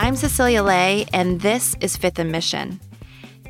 I'm 0.00 0.14
Cecilia 0.14 0.62
Lei, 0.62 1.06
and 1.12 1.40
this 1.40 1.74
is 1.80 1.96
Fifth 1.96 2.20
and 2.20 2.30
Mission. 2.30 2.78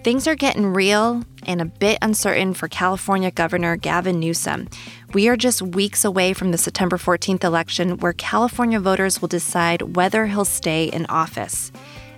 Things 0.03 0.27
are 0.27 0.35
getting 0.35 0.67
real 0.67 1.23
and 1.43 1.61
a 1.61 1.67
bit 1.67 1.99
uncertain 2.01 2.55
for 2.55 2.69
California 2.69 3.31
Governor 3.31 3.77
Gavin 3.77 4.19
Newsom. 4.19 4.67
We 5.13 5.29
are 5.29 5.37
just 5.37 5.61
weeks 5.61 6.07
away 6.07 6.33
from 6.33 6.51
the 6.51 6.57
September 6.57 6.97
14th 6.97 7.45
election, 7.45 7.99
where 7.99 8.15
California 8.15 8.81
voters 8.81 9.21
will 9.21 9.29
decide 9.29 9.95
whether 9.95 10.25
he'll 10.25 10.47
stay 10.47 10.87
in 10.87 11.05
office. 11.11 11.71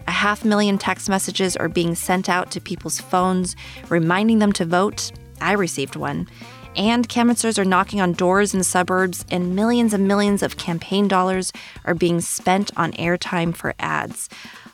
A 0.06 0.12
half 0.12 0.44
million 0.44 0.78
text 0.78 1.08
messages 1.08 1.56
are 1.56 1.68
being 1.68 1.96
sent 1.96 2.28
out 2.28 2.52
to 2.52 2.60
people's 2.60 3.00
phones, 3.00 3.56
reminding 3.88 4.38
them 4.38 4.52
to 4.52 4.64
vote. 4.64 5.10
I 5.40 5.54
received 5.54 5.96
one. 5.96 6.28
And 6.76 7.08
canvassers 7.08 7.58
are 7.58 7.64
knocking 7.64 8.00
on 8.00 8.12
doors 8.12 8.54
in 8.54 8.62
suburbs, 8.62 9.24
and 9.30 9.56
millions 9.56 9.92
and 9.92 10.06
millions 10.06 10.42
of 10.42 10.56
campaign 10.56 11.08
dollars 11.08 11.52
are 11.84 11.94
being 11.94 12.20
spent 12.20 12.70
on 12.76 12.92
airtime 12.92 13.54
for 13.54 13.74
ads. 13.78 14.28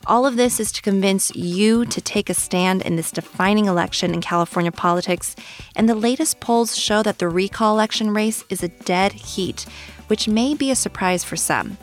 All 0.06 0.24
of 0.24 0.36
this 0.36 0.60
is 0.60 0.70
to 0.72 0.82
convince 0.82 1.34
you 1.34 1.84
to 1.86 2.00
take 2.00 2.30
a 2.30 2.34
stand 2.34 2.82
in 2.82 2.94
this 2.94 3.10
defining 3.10 3.66
election 3.66 4.14
in 4.14 4.20
California 4.20 4.70
politics. 4.70 5.34
And 5.74 5.88
the 5.88 5.96
latest 5.96 6.38
polls 6.38 6.78
show 6.78 7.02
that 7.02 7.18
the 7.18 7.28
recall 7.28 7.74
election 7.74 8.14
race 8.14 8.44
is 8.48 8.62
a 8.62 8.68
dead 8.68 9.12
heat, 9.12 9.66
which 10.06 10.28
may 10.28 10.54
be 10.54 10.70
a 10.70 10.76
surprise 10.76 11.24
for 11.24 11.36
some. 11.36 11.76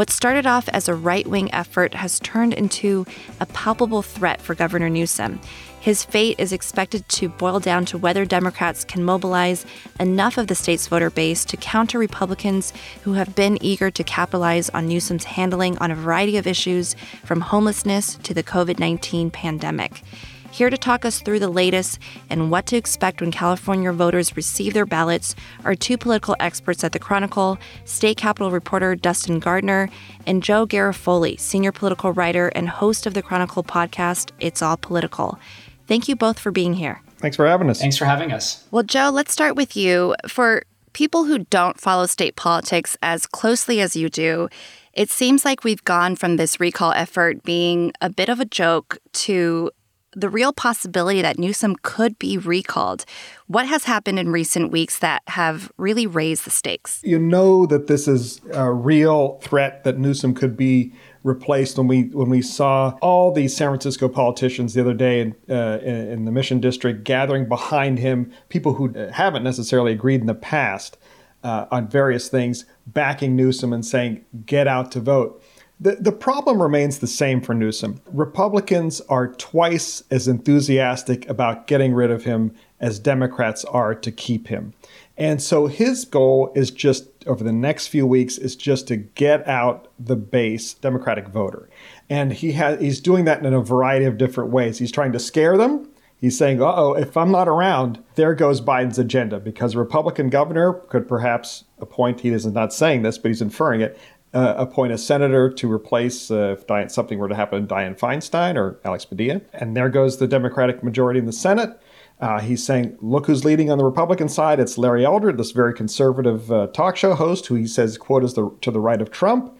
What 0.00 0.08
started 0.08 0.46
off 0.46 0.66
as 0.70 0.88
a 0.88 0.94
right 0.94 1.26
wing 1.26 1.52
effort 1.52 1.92
has 1.92 2.20
turned 2.20 2.54
into 2.54 3.04
a 3.38 3.44
palpable 3.44 4.00
threat 4.00 4.40
for 4.40 4.54
Governor 4.54 4.88
Newsom. 4.88 5.42
His 5.78 6.06
fate 6.06 6.40
is 6.40 6.54
expected 6.54 7.06
to 7.10 7.28
boil 7.28 7.60
down 7.60 7.84
to 7.84 7.98
whether 7.98 8.24
Democrats 8.24 8.82
can 8.82 9.04
mobilize 9.04 9.66
enough 9.98 10.38
of 10.38 10.46
the 10.46 10.54
state's 10.54 10.86
voter 10.86 11.10
base 11.10 11.44
to 11.44 11.58
counter 11.58 11.98
Republicans 11.98 12.72
who 13.02 13.12
have 13.12 13.34
been 13.34 13.62
eager 13.62 13.90
to 13.90 14.02
capitalize 14.02 14.70
on 14.70 14.88
Newsom's 14.88 15.24
handling 15.24 15.76
on 15.76 15.90
a 15.90 15.94
variety 15.94 16.38
of 16.38 16.46
issues, 16.46 16.96
from 17.26 17.42
homelessness 17.42 18.14
to 18.22 18.32
the 18.32 18.42
COVID 18.42 18.78
19 18.78 19.30
pandemic. 19.30 20.02
Here 20.50 20.68
to 20.68 20.76
talk 20.76 21.04
us 21.04 21.20
through 21.20 21.38
the 21.38 21.48
latest 21.48 22.00
and 22.28 22.50
what 22.50 22.66
to 22.66 22.76
expect 22.76 23.20
when 23.20 23.30
California 23.30 23.92
voters 23.92 24.36
receive 24.36 24.74
their 24.74 24.84
ballots 24.84 25.36
are 25.64 25.76
two 25.76 25.96
political 25.96 26.34
experts 26.40 26.82
at 26.82 26.92
the 26.92 26.98
Chronicle, 26.98 27.56
state 27.84 28.16
capitol 28.16 28.50
reporter 28.50 28.96
Dustin 28.96 29.38
Gardiner, 29.38 29.88
and 30.26 30.42
Joe 30.42 30.66
Garofoli, 30.66 31.38
senior 31.38 31.70
political 31.70 32.12
writer 32.12 32.48
and 32.48 32.68
host 32.68 33.06
of 33.06 33.14
the 33.14 33.22
Chronicle 33.22 33.62
podcast, 33.62 34.32
It's 34.40 34.60
All 34.60 34.76
Political. 34.76 35.38
Thank 35.86 36.08
you 36.08 36.16
both 36.16 36.38
for 36.38 36.50
being 36.50 36.74
here. 36.74 37.00
Thanks 37.18 37.36
for 37.36 37.46
having 37.46 37.70
us. 37.70 37.80
Thanks 37.80 37.96
for 37.96 38.06
having 38.06 38.32
us. 38.32 38.66
Well, 38.70 38.82
Joe, 38.82 39.10
let's 39.10 39.32
start 39.32 39.54
with 39.54 39.76
you. 39.76 40.16
For 40.26 40.64
people 40.92 41.24
who 41.24 41.38
don't 41.38 41.80
follow 41.80 42.06
state 42.06 42.34
politics 42.34 42.96
as 43.02 43.26
closely 43.26 43.80
as 43.80 43.94
you 43.94 44.08
do, 44.08 44.48
it 44.92 45.10
seems 45.10 45.44
like 45.44 45.62
we've 45.62 45.84
gone 45.84 46.16
from 46.16 46.36
this 46.36 46.58
recall 46.58 46.92
effort 46.92 47.44
being 47.44 47.92
a 48.00 48.10
bit 48.10 48.28
of 48.28 48.40
a 48.40 48.44
joke 48.44 48.98
to 49.12 49.70
the 50.14 50.28
real 50.28 50.52
possibility 50.52 51.22
that 51.22 51.38
Newsom 51.38 51.76
could 51.82 52.18
be 52.18 52.36
recalled. 52.36 53.04
What 53.46 53.66
has 53.66 53.84
happened 53.84 54.18
in 54.18 54.30
recent 54.30 54.72
weeks 54.72 54.98
that 54.98 55.22
have 55.28 55.70
really 55.76 56.06
raised 56.06 56.44
the 56.44 56.50
stakes? 56.50 57.00
You 57.04 57.18
know 57.18 57.66
that 57.66 57.86
this 57.86 58.08
is 58.08 58.40
a 58.52 58.72
real 58.72 59.38
threat 59.42 59.84
that 59.84 59.98
Newsom 59.98 60.34
could 60.34 60.56
be 60.56 60.92
replaced 61.22 61.76
when 61.76 61.86
we 61.86 62.04
when 62.04 62.30
we 62.30 62.42
saw 62.42 62.96
all 63.02 63.32
these 63.32 63.54
San 63.56 63.68
Francisco 63.68 64.08
politicians 64.08 64.74
the 64.74 64.80
other 64.80 64.94
day 64.94 65.20
in, 65.20 65.36
uh, 65.48 65.78
in 65.82 66.24
the 66.24 66.32
Mission 66.32 66.60
District 66.60 67.04
gathering 67.04 67.48
behind 67.48 67.98
him, 67.98 68.32
people 68.48 68.74
who 68.74 68.92
haven't 69.12 69.42
necessarily 69.42 69.92
agreed 69.92 70.20
in 70.20 70.26
the 70.26 70.34
past 70.34 70.96
uh, 71.44 71.66
on 71.70 71.88
various 71.88 72.28
things, 72.28 72.64
backing 72.86 73.36
Newsom 73.36 73.72
and 73.72 73.84
saying, 73.84 74.24
"Get 74.46 74.66
out 74.66 74.90
to 74.92 75.00
vote." 75.00 75.42
The, 75.82 75.96
the 75.96 76.12
problem 76.12 76.60
remains 76.60 76.98
the 76.98 77.06
same 77.06 77.40
for 77.40 77.54
Newsom. 77.54 78.02
Republicans 78.12 79.00
are 79.08 79.28
twice 79.28 80.04
as 80.10 80.28
enthusiastic 80.28 81.26
about 81.26 81.66
getting 81.66 81.94
rid 81.94 82.10
of 82.10 82.24
him 82.24 82.54
as 82.80 82.98
Democrats 82.98 83.64
are 83.64 83.94
to 83.94 84.12
keep 84.12 84.48
him. 84.48 84.74
And 85.16 85.42
so 85.42 85.68
his 85.68 86.04
goal 86.04 86.52
is 86.54 86.70
just 86.70 87.08
over 87.26 87.42
the 87.42 87.52
next 87.52 87.86
few 87.88 88.06
weeks 88.06 88.36
is 88.36 88.56
just 88.56 88.88
to 88.88 88.96
get 88.96 89.46
out 89.48 89.88
the 89.98 90.16
base 90.16 90.74
Democratic 90.74 91.28
voter. 91.28 91.70
And 92.10 92.32
he 92.32 92.52
has 92.52 92.80
he's 92.80 93.00
doing 93.00 93.24
that 93.24 93.44
in 93.44 93.54
a 93.54 93.60
variety 93.60 94.04
of 94.04 94.18
different 94.18 94.50
ways. 94.50 94.78
He's 94.78 94.92
trying 94.92 95.12
to 95.12 95.18
scare 95.18 95.56
them. 95.56 95.88
He's 96.16 96.36
saying, 96.36 96.60
"Uh-oh, 96.60 96.94
if 96.94 97.16
I'm 97.16 97.30
not 97.30 97.48
around, 97.48 98.02
there 98.14 98.34
goes 98.34 98.60
Biden's 98.60 98.98
agenda 98.98 99.40
because 99.40 99.74
a 99.74 99.78
Republican 99.78 100.28
governor 100.28 100.74
could 100.74 101.08
perhaps 101.08 101.64
appoint 101.78 102.20
he 102.20 102.28
is 102.30 102.44
not 102.46 102.74
saying 102.74 103.02
this, 103.02 103.16
but 103.16 103.28
he's 103.28 103.40
inferring 103.42 103.80
it, 103.80 103.98
uh, 104.32 104.54
appoint 104.56 104.92
a 104.92 104.98
senator 104.98 105.50
to 105.50 105.70
replace 105.70 106.30
uh, 106.30 106.56
if 106.58 106.92
something 106.92 107.18
were 107.18 107.28
to 107.28 107.34
happen 107.34 107.66
Dianne 107.66 107.98
Feinstein 107.98 108.56
or 108.56 108.78
Alex 108.84 109.04
Padilla. 109.04 109.40
And 109.52 109.76
there 109.76 109.88
goes 109.88 110.18
the 110.18 110.28
Democratic 110.28 110.82
majority 110.84 111.18
in 111.18 111.26
the 111.26 111.32
Senate. 111.32 111.80
Uh, 112.20 112.38
he's 112.38 112.62
saying, 112.62 112.96
look 113.00 113.26
who's 113.26 113.44
leading 113.44 113.70
on 113.70 113.78
the 113.78 113.84
Republican 113.84 114.28
side. 114.28 114.60
It's 114.60 114.76
Larry 114.76 115.04
Elder, 115.04 115.32
this 115.32 115.52
very 115.52 115.72
conservative 115.72 116.52
uh, 116.52 116.66
talk 116.68 116.96
show 116.96 117.14
host 117.14 117.46
who 117.46 117.54
he 117.54 117.66
says, 117.66 117.96
quote, 117.96 118.22
is 118.22 118.34
the, 118.34 118.54
to 118.60 118.70
the 118.70 118.80
right 118.80 119.00
of 119.00 119.10
Trump. 119.10 119.56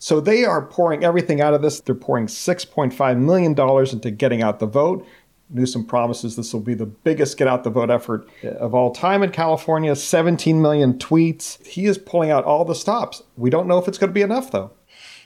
So 0.00 0.18
they 0.18 0.44
are 0.44 0.64
pouring 0.64 1.04
everything 1.04 1.40
out 1.40 1.54
of 1.54 1.62
this. 1.62 1.80
They're 1.80 1.94
pouring 1.94 2.26
$6.5 2.26 3.18
million 3.18 3.54
into 3.92 4.10
getting 4.10 4.42
out 4.42 4.58
the 4.58 4.66
vote. 4.66 5.06
Newsom 5.50 5.84
promises 5.84 6.36
this 6.36 6.52
will 6.52 6.60
be 6.60 6.74
the 6.74 6.86
biggest 6.86 7.36
get 7.36 7.48
out 7.48 7.64
the 7.64 7.70
vote 7.70 7.90
effort 7.90 8.28
of 8.44 8.74
all 8.74 8.92
time 8.92 9.22
in 9.22 9.30
California 9.30 9.94
17 9.94 10.60
million 10.60 10.94
tweets. 10.94 11.64
He 11.66 11.86
is 11.86 11.98
pulling 11.98 12.30
out 12.30 12.44
all 12.44 12.64
the 12.64 12.74
stops. 12.74 13.22
We 13.36 13.50
don't 13.50 13.66
know 13.66 13.78
if 13.78 13.88
it's 13.88 13.98
going 13.98 14.10
to 14.10 14.14
be 14.14 14.22
enough, 14.22 14.50
though. 14.50 14.72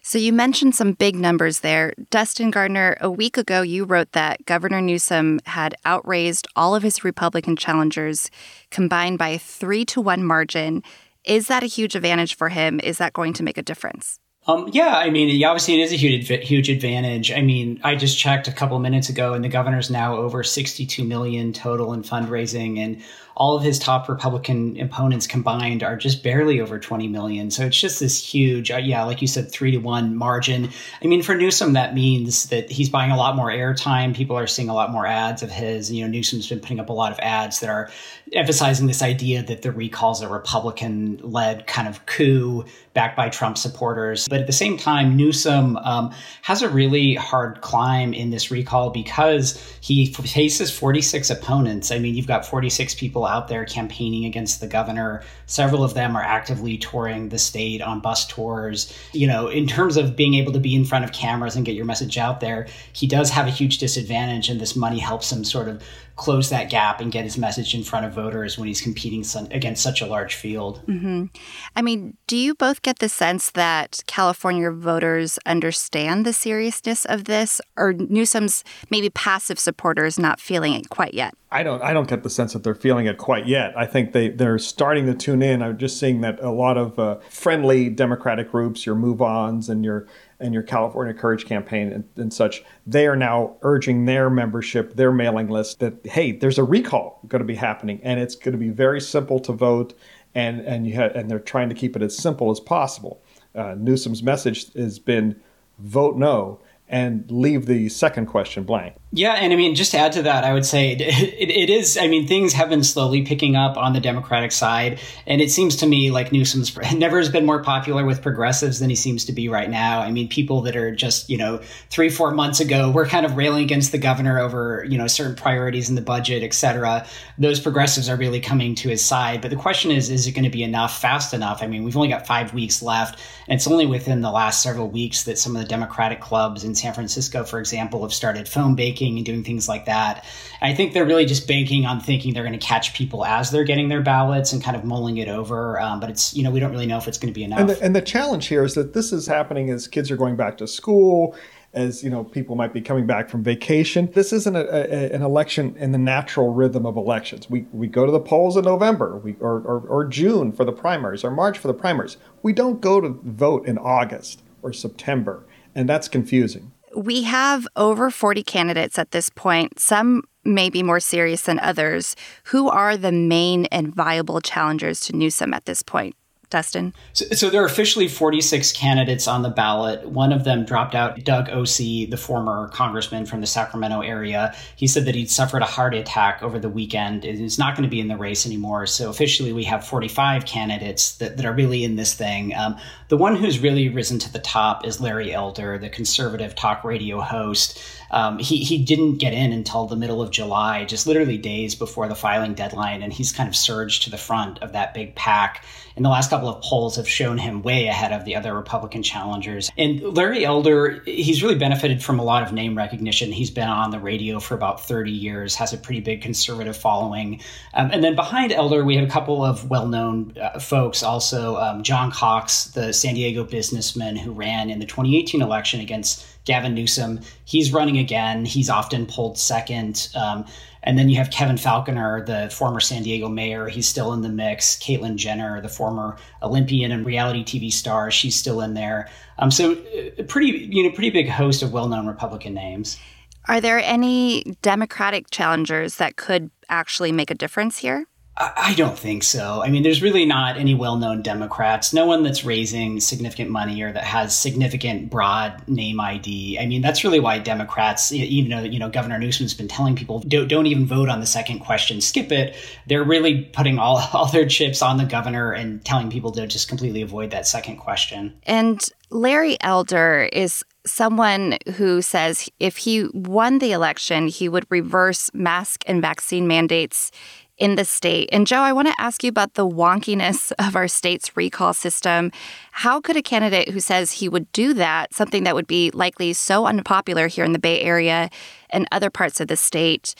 So 0.06 0.18
you 0.18 0.34
mentioned 0.34 0.74
some 0.74 0.92
big 0.92 1.16
numbers 1.16 1.60
there. 1.60 1.94
Dustin 2.10 2.50
Gardiner, 2.50 2.98
a 3.00 3.10
week 3.10 3.38
ago, 3.38 3.62
you 3.62 3.84
wrote 3.84 4.12
that 4.12 4.44
Governor 4.44 4.82
Newsom 4.82 5.40
had 5.46 5.74
outraised 5.86 6.46
all 6.54 6.74
of 6.74 6.82
his 6.82 7.04
Republican 7.04 7.56
challengers 7.56 8.30
combined 8.70 9.16
by 9.16 9.28
a 9.30 9.38
three 9.38 9.86
to 9.86 10.02
one 10.02 10.22
margin. 10.22 10.82
Is 11.24 11.48
that 11.48 11.62
a 11.62 11.66
huge 11.66 11.94
advantage 11.94 12.36
for 12.36 12.50
him? 12.50 12.80
Is 12.80 12.98
that 12.98 13.14
going 13.14 13.32
to 13.32 13.42
make 13.42 13.56
a 13.56 13.62
difference? 13.62 14.20
Um, 14.46 14.68
yeah, 14.72 14.96
I 14.96 15.08
mean, 15.08 15.42
obviously 15.42 15.80
it 15.80 15.84
is 15.84 15.92
a 15.92 15.96
huge, 15.96 16.28
huge 16.28 16.68
advantage. 16.68 17.32
I 17.32 17.40
mean, 17.40 17.80
I 17.82 17.94
just 17.94 18.18
checked 18.18 18.46
a 18.46 18.52
couple 18.52 18.78
minutes 18.78 19.08
ago, 19.08 19.32
and 19.32 19.42
the 19.42 19.48
governor's 19.48 19.90
now 19.90 20.16
over 20.16 20.42
62 20.42 21.02
million 21.02 21.54
total 21.54 21.94
in 21.94 22.02
fundraising, 22.02 22.78
and 22.78 23.02
all 23.36 23.56
of 23.56 23.62
his 23.62 23.78
top 23.78 24.08
Republican 24.08 24.80
opponents 24.80 25.26
combined 25.26 25.82
are 25.82 25.96
just 25.96 26.22
barely 26.22 26.60
over 26.60 26.78
20 26.78 27.08
million. 27.08 27.50
So 27.50 27.64
it's 27.64 27.80
just 27.80 27.98
this 27.98 28.24
huge, 28.24 28.70
uh, 28.70 28.76
yeah, 28.76 29.02
like 29.04 29.20
you 29.22 29.28
said, 29.28 29.50
three 29.50 29.72
to 29.72 29.78
one 29.78 30.14
margin. 30.14 30.70
I 31.02 31.06
mean, 31.06 31.22
for 31.22 31.34
Newsom, 31.34 31.72
that 31.72 31.94
means 31.94 32.46
that 32.50 32.70
he's 32.70 32.88
buying 32.88 33.10
a 33.10 33.16
lot 33.16 33.34
more 33.34 33.48
airtime. 33.48 34.14
People 34.14 34.36
are 34.36 34.46
seeing 34.46 34.68
a 34.68 34.74
lot 34.74 34.90
more 34.90 35.06
ads 35.06 35.42
of 35.42 35.50
his. 35.50 35.90
You 35.90 36.04
know, 36.04 36.10
Newsom's 36.10 36.48
been 36.48 36.60
putting 36.60 36.78
up 36.78 36.90
a 36.90 36.92
lot 36.92 37.10
of 37.10 37.18
ads 37.18 37.60
that 37.60 37.70
are 37.70 37.90
emphasizing 38.32 38.86
this 38.86 39.02
idea 39.02 39.42
that 39.42 39.62
the 39.62 39.72
recall's 39.72 40.22
a 40.22 40.28
Republican 40.28 41.18
led 41.22 41.66
kind 41.66 41.88
of 41.88 42.06
coup 42.06 42.64
backed 42.94 43.16
by 43.16 43.28
Trump 43.28 43.58
supporters. 43.58 44.28
But 44.34 44.40
at 44.40 44.46
the 44.48 44.52
same 44.52 44.76
time, 44.76 45.16
Newsom 45.16 45.76
um, 45.76 46.12
has 46.42 46.60
a 46.60 46.68
really 46.68 47.14
hard 47.14 47.60
climb 47.60 48.12
in 48.12 48.30
this 48.30 48.50
recall 48.50 48.90
because 48.90 49.56
he 49.80 50.06
faces 50.06 50.76
46 50.76 51.30
opponents. 51.30 51.92
I 51.92 52.00
mean, 52.00 52.16
you've 52.16 52.26
got 52.26 52.44
46 52.44 52.96
people 52.96 53.26
out 53.26 53.46
there 53.46 53.64
campaigning 53.64 54.24
against 54.24 54.60
the 54.60 54.66
governor. 54.66 55.22
Several 55.46 55.84
of 55.84 55.94
them 55.94 56.16
are 56.16 56.22
actively 56.22 56.76
touring 56.76 57.28
the 57.28 57.38
state 57.38 57.80
on 57.80 58.00
bus 58.00 58.26
tours. 58.26 58.92
You 59.12 59.28
know, 59.28 59.46
in 59.46 59.68
terms 59.68 59.96
of 59.96 60.16
being 60.16 60.34
able 60.34 60.52
to 60.52 60.58
be 60.58 60.74
in 60.74 60.84
front 60.84 61.04
of 61.04 61.12
cameras 61.12 61.54
and 61.54 61.64
get 61.64 61.76
your 61.76 61.84
message 61.84 62.18
out 62.18 62.40
there, 62.40 62.66
he 62.92 63.06
does 63.06 63.30
have 63.30 63.46
a 63.46 63.50
huge 63.50 63.78
disadvantage, 63.78 64.48
and 64.48 64.60
this 64.60 64.74
money 64.74 64.98
helps 64.98 65.30
him 65.30 65.44
sort 65.44 65.68
of 65.68 65.80
close 66.16 66.48
that 66.50 66.70
gap 66.70 67.00
and 67.00 67.10
get 67.10 67.24
his 67.24 67.36
message 67.36 67.74
in 67.74 67.82
front 67.82 68.06
of 68.06 68.12
voters 68.12 68.56
when 68.56 68.68
he's 68.68 68.80
competing 68.80 69.24
against 69.50 69.82
such 69.82 70.00
a 70.00 70.06
large 70.06 70.34
field. 70.34 70.80
Mm-hmm. 70.86 71.26
I 71.74 71.82
mean, 71.82 72.16
do 72.26 72.36
you 72.36 72.54
both 72.54 72.82
get 72.82 73.00
the 73.00 73.08
sense 73.08 73.50
that 73.52 74.02
California 74.06 74.70
voters 74.70 75.38
understand 75.44 76.24
the 76.24 76.32
seriousness 76.32 77.04
of 77.04 77.24
this, 77.24 77.60
or 77.76 77.92
Newsom's 77.92 78.62
maybe 78.90 79.10
passive 79.10 79.58
supporters 79.58 80.18
not 80.18 80.40
feeling 80.40 80.74
it 80.74 80.88
quite 80.88 81.14
yet? 81.14 81.34
I 81.50 81.62
don't. 81.62 81.82
I 81.82 81.92
don't 81.92 82.08
get 82.08 82.24
the 82.24 82.30
sense 82.30 82.52
that 82.52 82.64
they're 82.64 82.74
feeling 82.74 83.06
it 83.06 83.16
quite 83.16 83.46
yet. 83.46 83.78
I 83.78 83.86
think 83.86 84.12
they 84.12 84.28
they're 84.28 84.58
starting 84.58 85.06
to 85.06 85.14
tune 85.14 85.40
in. 85.40 85.62
I'm 85.62 85.78
just 85.78 86.00
seeing 86.00 86.20
that 86.22 86.40
a 86.40 86.50
lot 86.50 86.76
of 86.76 86.98
uh, 86.98 87.18
friendly 87.30 87.88
Democratic 87.88 88.50
groups, 88.50 88.84
your 88.84 88.96
move-ons 88.96 89.68
and 89.68 89.84
your 89.84 90.08
and 90.44 90.52
your 90.52 90.62
California 90.62 91.14
Courage 91.14 91.46
campaign 91.46 91.90
and, 91.90 92.04
and, 92.16 92.32
such, 92.32 92.62
they 92.86 93.06
are 93.06 93.16
now 93.16 93.56
urging 93.62 94.04
their 94.04 94.28
membership, 94.28 94.94
their 94.94 95.10
mailing 95.10 95.48
list, 95.48 95.80
that 95.80 95.94
hey, 96.04 96.32
there's 96.32 96.58
a 96.58 96.64
recall 96.64 97.18
going 97.26 97.40
to 97.40 97.46
be 97.46 97.54
happening, 97.54 97.98
and 98.02 98.20
it's 98.20 98.36
going 98.36 98.52
to 98.52 98.58
be 98.58 98.68
very 98.68 99.00
simple 99.00 99.40
to 99.40 99.52
vote, 99.52 99.94
and 100.34 100.60
and 100.60 100.86
you 100.86 101.00
and 101.00 101.30
they're 101.30 101.38
trying 101.40 101.70
to 101.70 101.74
keep 101.74 101.96
it 101.96 102.02
as 102.02 102.16
simple 102.16 102.50
as 102.50 102.60
possible. 102.60 103.22
Uh, 103.54 103.74
Newsom's 103.78 104.22
message 104.22 104.72
has 104.74 104.98
been 104.98 105.40
vote 105.78 106.16
no 106.16 106.60
and 106.88 107.30
leave 107.30 107.64
the 107.64 107.88
second 107.88 108.26
question 108.26 108.64
blank. 108.64 108.94
Yeah, 109.16 109.34
and 109.34 109.52
I 109.52 109.56
mean, 109.56 109.76
just 109.76 109.92
to 109.92 109.98
add 109.98 110.10
to 110.14 110.22
that, 110.22 110.42
I 110.42 110.52
would 110.52 110.66
say 110.66 110.90
it, 110.90 111.00
it, 111.00 111.48
it 111.48 111.70
is. 111.70 111.96
I 111.96 112.08
mean, 112.08 112.26
things 112.26 112.52
have 112.54 112.68
been 112.68 112.82
slowly 112.82 113.22
picking 113.22 113.54
up 113.54 113.76
on 113.76 113.92
the 113.92 114.00
Democratic 114.00 114.50
side, 114.50 114.98
and 115.24 115.40
it 115.40 115.52
seems 115.52 115.76
to 115.76 115.86
me 115.86 116.10
like 116.10 116.32
Newsom's 116.32 116.76
never 116.96 117.18
has 117.18 117.28
been 117.28 117.46
more 117.46 117.62
popular 117.62 118.04
with 118.04 118.22
progressives 118.22 118.80
than 118.80 118.90
he 118.90 118.96
seems 118.96 119.24
to 119.26 119.32
be 119.32 119.48
right 119.48 119.70
now. 119.70 120.00
I 120.00 120.10
mean, 120.10 120.26
people 120.26 120.62
that 120.62 120.74
are 120.74 120.92
just 120.92 121.30
you 121.30 121.36
know 121.36 121.58
three, 121.90 122.08
four 122.08 122.32
months 122.32 122.58
ago 122.58 122.90
were 122.90 123.06
kind 123.06 123.24
of 123.24 123.36
railing 123.36 123.62
against 123.62 123.92
the 123.92 123.98
governor 123.98 124.40
over 124.40 124.84
you 124.88 124.98
know 124.98 125.06
certain 125.06 125.36
priorities 125.36 125.88
in 125.88 125.94
the 125.94 126.02
budget, 126.02 126.42
et 126.42 126.52
cetera. 126.52 127.06
Those 127.38 127.60
progressives 127.60 128.08
are 128.08 128.16
really 128.16 128.40
coming 128.40 128.74
to 128.76 128.88
his 128.88 129.04
side. 129.04 129.40
But 129.40 129.52
the 129.52 129.56
question 129.56 129.92
is, 129.92 130.10
is 130.10 130.26
it 130.26 130.32
going 130.32 130.42
to 130.42 130.50
be 130.50 130.64
enough, 130.64 131.00
fast 131.00 131.32
enough? 131.32 131.62
I 131.62 131.68
mean, 131.68 131.84
we've 131.84 131.96
only 131.96 132.08
got 132.08 132.26
five 132.26 132.52
weeks 132.52 132.82
left, 132.82 133.20
and 133.46 133.58
it's 133.58 133.68
only 133.68 133.86
within 133.86 134.22
the 134.22 134.32
last 134.32 134.60
several 134.60 134.88
weeks 134.88 135.22
that 135.22 135.38
some 135.38 135.54
of 135.54 135.62
the 135.62 135.68
Democratic 135.68 136.20
clubs 136.20 136.64
in 136.64 136.74
San 136.74 136.92
Francisco, 136.92 137.44
for 137.44 137.60
example, 137.60 138.02
have 138.02 138.12
started 138.12 138.48
phone 138.48 138.74
baking 138.74 139.03
and 139.16 139.24
doing 139.24 139.44
things 139.44 139.68
like 139.68 139.84
that. 139.86 140.24
And 140.60 140.72
I 140.72 140.74
think 140.74 140.92
they're 140.92 141.04
really 141.04 141.26
just 141.26 141.46
banking 141.46 141.86
on 141.86 142.00
thinking 142.00 142.34
they're 142.34 142.44
going 142.44 142.58
to 142.58 142.66
catch 142.66 142.94
people 142.94 143.24
as 143.24 143.50
they're 143.50 143.64
getting 143.64 143.88
their 143.88 144.02
ballots 144.02 144.52
and 144.52 144.62
kind 144.62 144.76
of 144.76 144.84
mulling 144.84 145.18
it 145.18 145.28
over. 145.28 145.80
Um, 145.80 146.00
but 146.00 146.10
it's, 146.10 146.34
you 146.34 146.42
know, 146.42 146.50
we 146.50 146.60
don't 146.60 146.72
really 146.72 146.86
know 146.86 146.98
if 146.98 147.06
it's 147.08 147.18
going 147.18 147.32
to 147.32 147.38
be 147.38 147.44
enough. 147.44 147.60
And 147.60 147.70
the, 147.70 147.82
and 147.82 147.96
the 147.96 148.02
challenge 148.02 148.46
here 148.46 148.64
is 148.64 148.74
that 148.74 148.94
this 148.94 149.12
is 149.12 149.26
happening 149.26 149.70
as 149.70 149.86
kids 149.86 150.10
are 150.10 150.16
going 150.16 150.36
back 150.36 150.58
to 150.58 150.66
school 150.66 151.36
as 151.74 152.02
you 152.02 152.10
know 152.10 152.24
people 152.24 152.54
might 152.54 152.72
be 152.72 152.80
coming 152.80 153.06
back 153.06 153.28
from 153.28 153.42
vacation 153.42 154.10
this 154.12 154.32
isn't 154.32 154.56
a, 154.56 154.64
a, 154.72 155.12
an 155.12 155.22
election 155.22 155.76
in 155.76 155.92
the 155.92 155.98
natural 155.98 156.52
rhythm 156.52 156.86
of 156.86 156.96
elections 156.96 157.50
we, 157.50 157.66
we 157.72 157.86
go 157.86 158.06
to 158.06 158.12
the 158.12 158.20
polls 158.20 158.56
in 158.56 158.64
november 158.64 159.18
we, 159.18 159.34
or, 159.40 159.60
or, 159.60 159.80
or 159.88 160.04
june 160.04 160.52
for 160.52 160.64
the 160.64 160.72
primaries 160.72 161.24
or 161.24 161.30
march 161.30 161.58
for 161.58 161.68
the 161.68 161.74
primaries 161.74 162.16
we 162.42 162.52
don't 162.52 162.80
go 162.80 163.00
to 163.00 163.08
vote 163.24 163.66
in 163.66 163.76
august 163.78 164.42
or 164.62 164.72
september 164.72 165.44
and 165.74 165.88
that's 165.88 166.08
confusing 166.08 166.72
we 166.96 167.22
have 167.24 167.66
over 167.76 168.10
40 168.10 168.42
candidates 168.42 168.98
at 168.98 169.10
this 169.10 169.30
point. 169.30 169.78
Some 169.80 170.22
may 170.44 170.70
be 170.70 170.82
more 170.82 171.00
serious 171.00 171.42
than 171.42 171.58
others. 171.60 172.16
Who 172.44 172.68
are 172.68 172.96
the 172.96 173.12
main 173.12 173.66
and 173.66 173.94
viable 173.94 174.40
challengers 174.40 175.00
to 175.00 175.16
Newsom 175.16 175.54
at 175.54 175.64
this 175.64 175.82
point? 175.82 176.14
Dustin? 176.54 176.94
So, 177.14 177.24
so, 177.32 177.50
there 177.50 177.62
are 177.62 177.66
officially 177.66 178.06
46 178.06 178.70
candidates 178.72 179.26
on 179.26 179.42
the 179.42 179.48
ballot. 179.50 180.08
One 180.08 180.32
of 180.32 180.44
them 180.44 180.64
dropped 180.64 180.94
out, 180.94 181.24
Doug 181.24 181.50
Ose, 181.50 181.78
the 181.78 182.16
former 182.16 182.68
congressman 182.68 183.26
from 183.26 183.40
the 183.40 183.46
Sacramento 183.48 184.02
area. 184.02 184.54
He 184.76 184.86
said 184.86 185.04
that 185.06 185.16
he'd 185.16 185.28
suffered 185.30 185.62
a 185.62 185.66
heart 185.66 185.94
attack 185.94 186.44
over 186.44 186.60
the 186.60 186.68
weekend 186.68 187.24
and 187.24 187.40
is 187.40 187.58
not 187.58 187.74
going 187.74 187.82
to 187.82 187.90
be 187.90 187.98
in 187.98 188.06
the 188.06 188.16
race 188.16 188.46
anymore. 188.46 188.86
So 188.86 189.10
officially, 189.10 189.52
we 189.52 189.64
have 189.64 189.84
45 189.84 190.46
candidates 190.46 191.16
that, 191.16 191.36
that 191.38 191.44
are 191.44 191.52
really 191.52 191.82
in 191.82 191.96
this 191.96 192.14
thing. 192.14 192.54
Um, 192.54 192.76
the 193.08 193.16
one 193.16 193.34
who's 193.34 193.58
really 193.58 193.88
risen 193.88 194.20
to 194.20 194.32
the 194.32 194.38
top 194.38 194.86
is 194.86 195.00
Larry 195.00 195.34
Elder, 195.34 195.76
the 195.76 195.88
conservative 195.88 196.54
talk 196.54 196.84
radio 196.84 197.20
host. 197.20 197.80
Um, 198.14 198.38
he, 198.38 198.58
he 198.58 198.78
didn't 198.78 199.16
get 199.16 199.32
in 199.32 199.52
until 199.52 199.86
the 199.86 199.96
middle 199.96 200.22
of 200.22 200.30
July, 200.30 200.84
just 200.84 201.04
literally 201.04 201.36
days 201.36 201.74
before 201.74 202.06
the 202.06 202.14
filing 202.14 202.54
deadline, 202.54 203.02
and 203.02 203.12
he's 203.12 203.32
kind 203.32 203.48
of 203.48 203.56
surged 203.56 204.04
to 204.04 204.10
the 204.10 204.16
front 204.16 204.62
of 204.62 204.72
that 204.72 204.94
big 204.94 205.16
pack. 205.16 205.64
And 205.96 206.04
the 206.04 206.10
last 206.10 206.30
couple 206.30 206.48
of 206.48 206.62
polls 206.62 206.94
have 206.96 207.08
shown 207.08 207.38
him 207.38 207.62
way 207.62 207.86
ahead 207.86 208.12
of 208.12 208.24
the 208.24 208.36
other 208.36 208.54
Republican 208.54 209.02
challengers. 209.02 209.70
And 209.76 210.00
Larry 210.16 210.44
Elder, 210.44 211.02
he's 211.04 211.42
really 211.42 211.54
benefited 211.56 212.02
from 212.04 212.20
a 212.20 212.24
lot 212.24 212.44
of 212.44 212.52
name 212.52 212.76
recognition. 212.76 213.32
He's 213.32 213.50
been 213.50 213.68
on 213.68 213.90
the 213.90 213.98
radio 213.98 214.38
for 214.38 214.54
about 214.54 214.86
30 214.86 215.10
years, 215.10 215.56
has 215.56 215.72
a 215.72 215.78
pretty 215.78 216.00
big 216.00 216.22
conservative 216.22 216.76
following. 216.76 217.40
Um, 217.74 217.90
and 217.92 218.02
then 218.02 218.14
behind 218.14 218.52
Elder, 218.52 218.84
we 218.84 218.96
have 218.96 219.08
a 219.08 219.10
couple 219.10 219.44
of 219.44 219.68
well 219.68 219.88
known 219.88 220.34
uh, 220.40 220.60
folks 220.60 221.02
also. 221.02 221.56
Um, 221.56 221.82
John 221.82 222.12
Cox, 222.12 222.66
the 222.66 222.92
San 222.92 223.14
Diego 223.14 223.42
businessman 223.42 224.14
who 224.14 224.32
ran 224.32 224.70
in 224.70 224.78
the 224.78 224.86
2018 224.86 225.42
election 225.42 225.80
against 225.80 226.26
Gavin 226.44 226.74
Newsom. 226.74 227.20
He's 227.44 227.72
running 227.72 227.98
again. 227.98 228.44
He's 228.44 228.68
often 228.68 229.06
pulled 229.06 229.38
second. 229.38 230.08
Um, 230.14 230.44
and 230.82 230.98
then 230.98 231.08
you 231.08 231.16
have 231.16 231.30
Kevin 231.30 231.56
Faulconer, 231.56 232.24
the 232.24 232.54
former 232.54 232.78
San 232.78 233.02
Diego 233.02 233.28
mayor. 233.28 233.68
He's 233.68 233.88
still 233.88 234.12
in 234.12 234.20
the 234.20 234.28
mix. 234.28 234.76
Caitlyn 234.76 235.16
Jenner, 235.16 235.60
the 235.60 235.68
former 235.68 236.16
Olympian 236.42 236.92
and 236.92 237.06
reality 237.06 237.42
TV 237.42 237.72
star, 237.72 238.10
she's 238.10 238.36
still 238.36 238.60
in 238.60 238.74
there. 238.74 239.08
Um, 239.38 239.50
so, 239.50 239.72
uh, 239.72 240.22
pretty 240.28 240.68
you 240.70 240.84
know 240.84 240.90
pretty 240.90 241.10
big 241.10 241.28
host 241.28 241.62
of 241.62 241.72
well-known 241.72 242.06
Republican 242.06 242.54
names. 242.54 242.98
Are 243.46 243.60
there 243.60 243.78
any 243.78 244.56
Democratic 244.62 245.30
challengers 245.30 245.96
that 245.96 246.16
could 246.16 246.50
actually 246.68 247.12
make 247.12 247.30
a 247.30 247.34
difference 247.34 247.78
here? 247.78 248.06
I 248.36 248.74
don't 248.76 248.98
think 248.98 249.22
so. 249.22 249.62
I 249.62 249.70
mean, 249.70 249.84
there's 249.84 250.02
really 250.02 250.26
not 250.26 250.56
any 250.56 250.74
well 250.74 250.96
known 250.96 251.22
Democrats, 251.22 251.92
no 251.92 252.04
one 252.04 252.24
that's 252.24 252.44
raising 252.44 252.98
significant 252.98 253.48
money 253.48 253.80
or 253.80 253.92
that 253.92 254.02
has 254.02 254.36
significant 254.36 255.08
broad 255.08 255.62
name 255.68 256.00
ID. 256.00 256.58
I 256.58 256.66
mean, 256.66 256.82
that's 256.82 257.04
really 257.04 257.20
why 257.20 257.38
Democrats, 257.38 258.10
even 258.10 258.50
though, 258.50 258.64
you 258.68 258.80
know, 258.80 258.90
Governor 258.90 259.20
Newsom's 259.20 259.54
been 259.54 259.68
telling 259.68 259.94
people 259.94 260.18
don't, 260.26 260.48
don't 260.48 260.66
even 260.66 260.84
vote 260.84 261.08
on 261.08 261.20
the 261.20 261.26
second 261.26 261.60
question, 261.60 262.00
skip 262.00 262.32
it. 262.32 262.56
They're 262.88 263.04
really 263.04 263.42
putting 263.42 263.78
all, 263.78 263.98
all 264.12 264.26
their 264.26 264.46
chips 264.46 264.82
on 264.82 264.96
the 264.96 265.04
governor 265.04 265.52
and 265.52 265.84
telling 265.84 266.10
people 266.10 266.32
to 266.32 266.48
just 266.48 266.68
completely 266.68 267.02
avoid 267.02 267.30
that 267.30 267.46
second 267.46 267.76
question. 267.76 268.34
And 268.42 268.84
Larry 269.10 269.56
Elder 269.60 270.28
is 270.32 270.64
someone 270.86 271.58
who 271.76 272.02
says 272.02 272.48
if 272.60 272.76
he 272.78 273.08
won 273.12 273.58
the 273.58 273.72
election, 273.72 274.28
he 274.28 274.48
would 274.48 274.66
reverse 274.70 275.30
mask 275.32 275.82
and 275.86 276.02
vaccine 276.02 276.46
mandates 276.46 277.10
in 277.56 277.76
the 277.76 277.84
state. 277.84 278.28
And 278.32 278.46
Joe, 278.46 278.58
I 278.58 278.72
want 278.72 278.88
to 278.88 279.00
ask 279.00 279.22
you 279.22 279.28
about 279.28 279.54
the 279.54 279.68
wonkiness 279.68 280.52
of 280.58 280.74
our 280.74 280.88
state's 280.88 281.36
recall 281.36 281.72
system. 281.72 282.32
How 282.72 283.00
could 283.00 283.16
a 283.16 283.22
candidate 283.22 283.68
who 283.68 283.80
says 283.80 284.12
he 284.12 284.28
would 284.28 284.50
do 284.52 284.74
that, 284.74 285.14
something 285.14 285.44
that 285.44 285.54
would 285.54 285.66
be 285.66 285.90
likely 285.92 286.32
so 286.32 286.66
unpopular 286.66 287.28
here 287.28 287.44
in 287.44 287.52
the 287.52 287.58
Bay 287.58 287.80
Area 287.80 288.28
and 288.70 288.88
other 288.90 289.10
parts 289.10 289.40
of 289.40 289.48
the 289.48 289.56
state, 289.56 290.14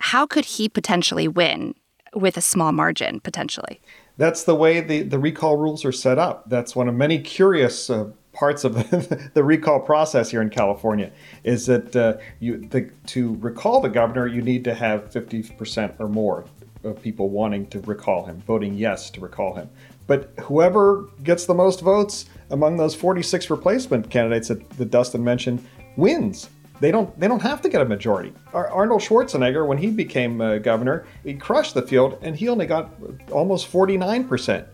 how 0.00 0.26
could 0.26 0.44
he 0.44 0.68
potentially 0.68 1.26
win 1.26 1.74
with 2.14 2.36
a 2.36 2.40
small 2.40 2.72
margin, 2.72 3.20
potentially? 3.20 3.80
That's 4.16 4.44
the 4.44 4.54
way 4.54 4.80
the, 4.80 5.02
the 5.02 5.18
recall 5.18 5.56
rules 5.56 5.84
are 5.84 5.92
set 5.92 6.18
up. 6.18 6.48
That's 6.48 6.74
one 6.74 6.88
of 6.88 6.94
many 6.94 7.20
curious 7.20 7.90
uh, 7.90 8.10
parts 8.38 8.62
of 8.62 8.74
the, 9.34 9.42
recall 9.42 9.80
process 9.80 10.30
here 10.30 10.40
in 10.40 10.48
California 10.48 11.10
is 11.42 11.66
that 11.66 11.94
uh, 11.96 12.16
you 12.38 12.58
the, 12.68 12.88
to 13.06 13.34
recall 13.40 13.80
the 13.80 13.88
governor, 13.88 14.26
you 14.28 14.40
need 14.40 14.62
to 14.64 14.74
have 14.74 15.10
50% 15.10 15.94
or 15.98 16.08
more 16.08 16.44
of 16.84 17.02
people 17.02 17.30
wanting 17.30 17.66
to 17.66 17.80
recall 17.80 18.24
him, 18.24 18.40
voting 18.46 18.74
yes 18.74 19.10
to 19.10 19.20
recall 19.20 19.54
him. 19.54 19.68
But 20.06 20.32
whoever 20.40 21.08
gets 21.24 21.46
the 21.46 21.54
most 21.54 21.80
votes 21.80 22.26
among 22.50 22.76
those 22.76 22.94
46 22.94 23.50
replacement 23.50 24.08
candidates 24.08 24.48
that, 24.48 24.70
that 24.70 24.90
Dustin 24.90 25.24
mentioned 25.24 25.66
wins. 25.96 26.48
They 26.80 26.92
don't. 26.92 27.18
They 27.18 27.26
don't 27.26 27.42
have 27.42 27.60
to 27.62 27.68
get 27.68 27.80
a 27.80 27.84
majority. 27.84 28.32
Ar- 28.54 28.68
Arnold 28.68 29.00
Schwarzenegger, 29.00 29.66
when 29.66 29.78
he 29.78 29.90
became 29.90 30.40
uh, 30.40 30.58
governor, 30.58 31.06
he 31.24 31.34
crushed 31.34 31.74
the 31.74 31.82
field, 31.82 32.16
and 32.22 32.36
he 32.36 32.48
only 32.48 32.66
got 32.66 32.94
almost 33.32 33.66
49 33.66 34.28
percent. 34.28 34.68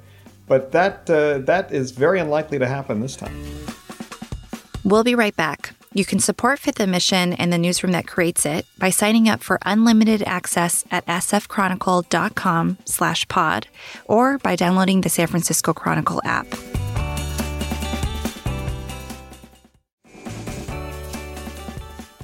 But 0.47 0.73
that 0.73 1.09
uh, 1.09 1.39
that 1.39 1.73
is 1.73 1.93
very 1.93 2.21
unlikely 2.21 2.59
to 2.59 2.67
happen 2.67 3.01
this 3.01 3.17
time. 3.17 3.35
We'll 4.85 5.05
be 5.05 5.15
right 5.15 5.35
back. 5.35 5.75
You 5.95 6.05
can 6.05 6.19
support 6.19 6.59
Fifth 6.59 6.81
and 6.81 6.91
Mission 6.91 7.33
and 7.35 7.53
the 7.53 7.57
newsroom 7.57 7.93
that 7.93 8.07
creates 8.09 8.45
it 8.45 8.67
by 8.79 8.91
signing 8.91 9.29
up 9.29 9.43
for 9.43 9.61
unlimited 9.63 10.25
access 10.27 10.85
at 10.91 11.07
sfchronicle.com 11.07 12.79
slash 12.85 13.29
pod 13.29 13.69
or 14.07 14.39
by 14.39 14.57
downloading 14.57 15.03
the 15.03 15.09
San 15.09 15.29
Francisco 15.29 15.73
Chronicle 15.73 16.21
app. 16.25 16.47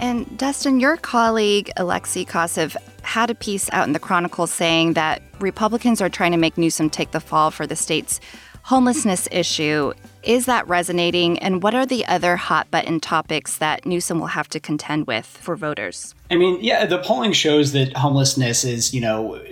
And 0.01 0.37
Dustin, 0.37 0.81
your 0.81 0.97
colleague 0.97 1.71
Alexei 1.77 2.25
Koseff 2.25 2.75
had 3.11 3.29
a 3.29 3.35
piece 3.35 3.69
out 3.73 3.89
in 3.89 3.93
the 3.93 3.99
Chronicle 3.99 4.47
saying 4.47 4.93
that 4.93 5.21
Republicans 5.41 6.01
are 6.01 6.09
trying 6.09 6.31
to 6.31 6.39
make 6.39 6.57
Newsom 6.57 6.89
take 6.89 7.11
the 7.11 7.19
fall 7.19 7.51
for 7.51 7.67
the 7.67 7.75
state's 7.75 8.21
homelessness 8.63 9.27
issue. 9.33 9.93
Is 10.23 10.47
that 10.47 10.69
resonating? 10.69 11.37
And 11.41 11.61
what 11.61 11.75
are 11.75 11.85
the 11.85 12.07
other 12.07 12.37
hot 12.37 12.71
button 12.71 13.01
topics 13.01 13.57
that 13.57 13.85
Newsom 13.85 14.21
will 14.21 14.29
have 14.29 14.49
to 14.51 14.61
contend 14.61 15.09
with 15.09 15.27
for 15.27 15.57
voters? 15.57 16.15
I 16.31 16.37
mean, 16.37 16.59
yeah, 16.63 16.87
the 16.87 16.99
polling 16.99 17.33
shows 17.33 17.73
that 17.73 17.97
homelessness 17.97 18.65
is, 18.65 18.95
you 18.95 19.01
know, 19.01 19.43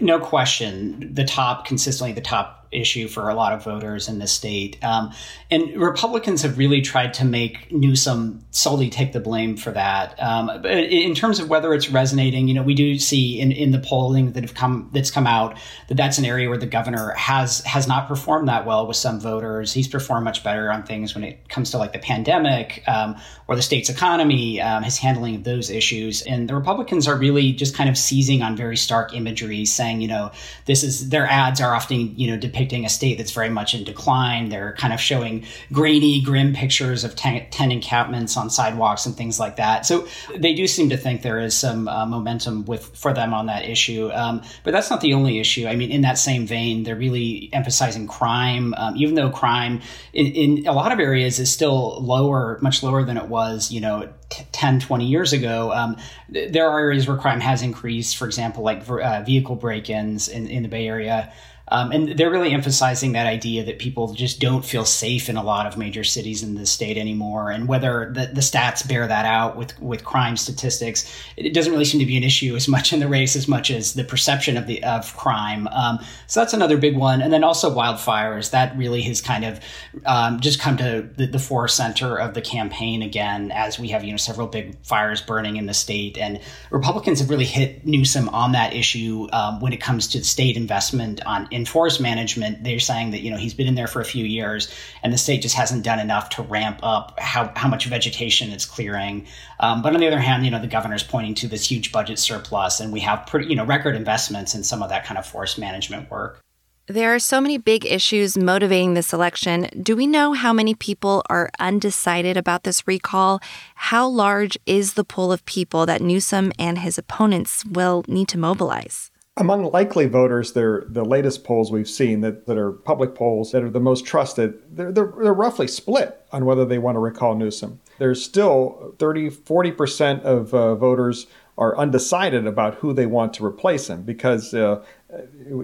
no 0.00 0.20
question, 0.20 1.14
the 1.14 1.24
top, 1.24 1.64
consistently 1.64 2.12
the 2.12 2.20
top 2.20 2.56
issue 2.72 3.08
for 3.08 3.28
a 3.28 3.34
lot 3.34 3.52
of 3.52 3.64
voters 3.64 4.08
in 4.08 4.18
the 4.18 4.26
state. 4.26 4.82
Um, 4.84 5.12
and 5.50 5.80
Republicans 5.80 6.42
have 6.42 6.58
really 6.58 6.80
tried 6.82 7.14
to 7.14 7.24
make 7.24 7.72
Newsom 7.72 8.44
solely 8.50 8.90
take 8.90 9.12
the 9.12 9.20
blame 9.20 9.56
for 9.56 9.70
that. 9.72 10.20
Um, 10.22 10.46
but 10.46 10.66
in 10.70 11.14
terms 11.14 11.38
of 11.38 11.48
whether 11.48 11.72
it's 11.72 11.90
resonating, 11.90 12.48
you 12.48 12.54
know, 12.54 12.62
we 12.62 12.74
do 12.74 12.98
see 12.98 13.40
in, 13.40 13.52
in 13.52 13.70
the 13.70 13.78
polling 13.78 14.32
that 14.32 14.42
have 14.42 14.54
come 14.54 14.90
that's 14.92 15.10
come 15.10 15.26
out 15.26 15.58
that 15.88 15.96
that's 15.96 16.18
an 16.18 16.24
area 16.24 16.48
where 16.48 16.58
the 16.58 16.66
governor 16.66 17.12
has 17.12 17.60
has 17.60 17.86
not 17.86 18.08
performed 18.08 18.48
that 18.48 18.66
well 18.66 18.86
with 18.86 18.96
some 18.96 19.20
voters. 19.20 19.72
He's 19.72 19.88
performed 19.88 20.24
much 20.24 20.42
better 20.42 20.70
on 20.72 20.82
things 20.82 21.14
when 21.14 21.24
it 21.24 21.48
comes 21.48 21.70
to 21.70 21.78
like 21.78 21.92
the 21.92 21.98
pandemic 21.98 22.82
um, 22.86 23.16
or 23.48 23.56
the 23.56 23.62
state's 23.62 23.88
economy, 23.88 24.60
um, 24.60 24.82
his 24.82 24.98
handling 24.98 25.36
of 25.36 25.44
those 25.44 25.70
issues. 25.70 26.22
And 26.26 26.48
the 26.48 26.54
Republicans 26.54 27.08
are 27.08 27.16
really 27.16 27.52
just 27.52 27.74
kind 27.74 27.88
of 27.88 27.96
seizing 27.96 28.42
on 28.42 28.56
very 28.56 28.76
stark 28.76 29.14
imagery, 29.14 29.64
saying, 29.64 30.00
you 30.00 30.08
know, 30.08 30.32
this 30.66 30.82
is 30.82 31.10
their 31.10 31.26
ads 31.26 31.60
are 31.60 31.74
often 31.74 32.18
you 32.18 32.30
know 32.30 32.36
depicting 32.36 32.84
a 32.84 32.88
state 32.88 33.18
that's 33.18 33.32
very 33.32 33.50
much 33.50 33.74
in 33.74 33.84
decline. 33.84 34.48
They're 34.48 34.74
kind 34.74 34.92
of 34.92 35.00
showing 35.00 35.44
grainy, 35.72 36.20
grim 36.20 36.52
pictures 36.54 37.04
of 37.04 37.16
ten, 37.16 37.46
ten 37.50 37.70
encampments 37.70 38.36
on 38.36 38.50
sidewalks 38.50 39.06
and 39.06 39.16
things 39.16 39.38
like 39.38 39.56
that. 39.56 39.86
So 39.86 40.06
they 40.36 40.54
do 40.54 40.66
seem 40.66 40.88
to 40.90 40.96
think 40.96 41.22
there 41.22 41.40
is 41.40 41.56
some 41.56 41.88
uh, 41.88 42.06
momentum 42.06 42.64
with 42.64 42.84
for 42.96 43.12
them 43.12 43.32
on 43.32 43.46
that 43.46 43.64
issue. 43.64 44.10
Um, 44.12 44.42
but 44.64 44.72
that's 44.72 44.90
not 44.90 45.00
the 45.00 45.14
only 45.14 45.38
issue. 45.38 45.66
I 45.66 45.76
mean, 45.76 45.90
in 45.90 46.02
that 46.02 46.18
same 46.18 46.46
vein, 46.46 46.82
they're 46.82 46.96
really 46.96 47.50
emphasizing 47.52 48.06
crime, 48.06 48.74
um, 48.76 48.96
even 48.96 49.14
though 49.14 49.30
crime 49.30 49.80
in, 50.12 50.26
in, 50.32 50.66
a 50.66 50.72
lot 50.72 50.92
of 50.92 50.98
areas 50.98 51.38
is 51.38 51.52
still 51.52 52.00
lower, 52.02 52.58
much 52.62 52.82
lower 52.82 53.04
than 53.04 53.16
it 53.16 53.28
was, 53.28 53.70
you 53.70 53.80
know, 53.80 54.08
10, 54.28 54.80
20 54.80 55.06
years 55.06 55.32
ago. 55.32 55.72
Um, 55.72 55.96
there 56.28 56.68
are 56.68 56.78
areas 56.78 57.06
where 57.06 57.16
crime 57.16 57.40
has 57.40 57.62
increased, 57.62 58.16
for 58.16 58.26
example, 58.26 58.62
like 58.62 58.88
uh, 58.88 59.22
vehicle 59.22 59.56
break 59.56 59.88
ins 59.90 60.28
in, 60.28 60.48
in 60.48 60.62
the 60.62 60.68
Bay 60.68 60.86
Area. 60.86 61.32
Um, 61.68 61.90
and 61.90 62.08
they're 62.16 62.30
really 62.30 62.52
emphasizing 62.52 63.12
that 63.12 63.26
idea 63.26 63.64
that 63.64 63.78
people 63.78 64.12
just 64.14 64.40
don't 64.40 64.64
feel 64.64 64.84
safe 64.84 65.28
in 65.28 65.36
a 65.36 65.42
lot 65.42 65.66
of 65.66 65.76
major 65.76 66.04
cities 66.04 66.42
in 66.42 66.54
the 66.54 66.66
state 66.66 66.96
anymore. 66.96 67.50
And 67.50 67.66
whether 67.66 68.12
the, 68.14 68.26
the 68.26 68.40
stats 68.40 68.86
bear 68.86 69.06
that 69.06 69.26
out 69.26 69.56
with, 69.56 69.80
with 69.80 70.04
crime 70.04 70.36
statistics, 70.36 71.12
it 71.36 71.54
doesn't 71.54 71.72
really 71.72 71.84
seem 71.84 71.98
to 72.00 72.06
be 72.06 72.16
an 72.16 72.22
issue 72.22 72.54
as 72.54 72.68
much 72.68 72.92
in 72.92 73.00
the 73.00 73.08
race 73.08 73.34
as 73.34 73.48
much 73.48 73.70
as 73.70 73.94
the 73.94 74.04
perception 74.04 74.56
of 74.56 74.66
the 74.66 74.82
of 74.84 75.16
crime. 75.16 75.66
Um, 75.68 75.98
so 76.28 76.40
that's 76.40 76.54
another 76.54 76.76
big 76.76 76.96
one. 76.96 77.20
And 77.20 77.32
then 77.32 77.42
also 77.42 77.74
wildfires. 77.74 78.50
That 78.50 78.76
really 78.76 79.02
has 79.02 79.20
kind 79.20 79.44
of 79.44 79.60
um, 80.04 80.40
just 80.40 80.60
come 80.60 80.76
to 80.76 81.08
the, 81.16 81.26
the 81.26 81.38
fore 81.38 81.68
center 81.68 82.16
of 82.16 82.34
the 82.34 82.42
campaign 82.42 83.02
again 83.02 83.50
as 83.50 83.78
we 83.78 83.88
have 83.88 84.04
you 84.04 84.12
know 84.12 84.16
several 84.16 84.46
big 84.46 84.76
fires 84.84 85.20
burning 85.20 85.56
in 85.56 85.66
the 85.66 85.74
state. 85.74 86.16
And 86.16 86.40
Republicans 86.70 87.20
have 87.20 87.30
really 87.30 87.44
hit 87.44 87.84
Newsom 87.84 88.28
on 88.28 88.52
that 88.52 88.72
issue 88.72 89.26
um, 89.32 89.60
when 89.60 89.72
it 89.72 89.80
comes 89.80 90.06
to 90.08 90.22
state 90.22 90.56
investment 90.56 91.24
on 91.26 91.48
in 91.56 91.64
forest 91.64 92.02
management, 92.02 92.62
they're 92.62 92.78
saying 92.78 93.10
that 93.12 93.22
you 93.22 93.30
know 93.30 93.38
he's 93.38 93.54
been 93.54 93.66
in 93.66 93.74
there 93.74 93.86
for 93.86 94.00
a 94.00 94.04
few 94.04 94.24
years, 94.24 94.72
and 95.02 95.12
the 95.12 95.18
state 95.18 95.40
just 95.40 95.56
hasn't 95.56 95.82
done 95.82 95.98
enough 95.98 96.28
to 96.30 96.42
ramp 96.42 96.80
up 96.82 97.18
how 97.18 97.50
how 97.56 97.66
much 97.66 97.86
vegetation 97.86 98.52
it's 98.52 98.66
clearing. 98.66 99.26
Um, 99.58 99.80
but 99.80 99.94
on 99.94 100.00
the 100.00 100.06
other 100.06 100.20
hand, 100.20 100.44
you 100.44 100.50
know 100.50 100.60
the 100.60 100.66
governor's 100.66 101.02
pointing 101.02 101.34
to 101.36 101.48
this 101.48 101.68
huge 101.68 101.90
budget 101.92 102.18
surplus, 102.18 102.78
and 102.78 102.92
we 102.92 103.00
have 103.00 103.26
pretty 103.26 103.48
you 103.48 103.56
know 103.56 103.64
record 103.64 103.96
investments 103.96 104.54
in 104.54 104.62
some 104.62 104.82
of 104.82 104.90
that 104.90 105.06
kind 105.06 105.18
of 105.18 105.26
forest 105.26 105.58
management 105.58 106.10
work. 106.10 106.40
There 106.88 107.12
are 107.12 107.18
so 107.18 107.40
many 107.40 107.58
big 107.58 107.84
issues 107.84 108.38
motivating 108.38 108.94
this 108.94 109.12
election. 109.12 109.68
Do 109.82 109.96
we 109.96 110.06
know 110.06 110.34
how 110.34 110.52
many 110.52 110.72
people 110.74 111.24
are 111.28 111.50
undecided 111.58 112.36
about 112.36 112.62
this 112.62 112.86
recall? 112.86 113.40
How 113.74 114.06
large 114.06 114.56
is 114.66 114.94
the 114.94 115.02
pool 115.02 115.32
of 115.32 115.44
people 115.46 115.84
that 115.86 116.00
Newsom 116.00 116.52
and 116.60 116.78
his 116.78 116.96
opponents 116.96 117.64
will 117.64 118.04
need 118.06 118.28
to 118.28 118.38
mobilize? 118.38 119.10
Among 119.38 119.70
likely 119.70 120.06
voters, 120.06 120.52
the 120.52 121.04
latest 121.06 121.44
polls 121.44 121.70
we've 121.70 121.88
seen 121.88 122.22
that, 122.22 122.46
that 122.46 122.56
are 122.56 122.72
public 122.72 123.14
polls 123.14 123.52
that 123.52 123.62
are 123.62 123.68
the 123.68 123.78
most 123.80 124.06
trusted, 124.06 124.54
they're, 124.74 124.90
they're, 124.90 125.12
they're 125.22 125.34
roughly 125.34 125.68
split 125.68 126.24
on 126.32 126.46
whether 126.46 126.64
they 126.64 126.78
want 126.78 126.96
to 126.96 127.00
recall 127.00 127.34
Newsom. 127.34 127.78
There's 127.98 128.24
still 128.24 128.94
30, 128.98 129.28
40% 129.28 130.22
of 130.22 130.54
uh, 130.54 130.74
voters 130.74 131.26
are 131.58 131.76
undecided 131.76 132.46
about 132.46 132.76
who 132.76 132.94
they 132.94 133.04
want 133.04 133.34
to 133.34 133.44
replace 133.44 133.88
him 133.88 134.04
because 134.04 134.54
uh, 134.54 134.82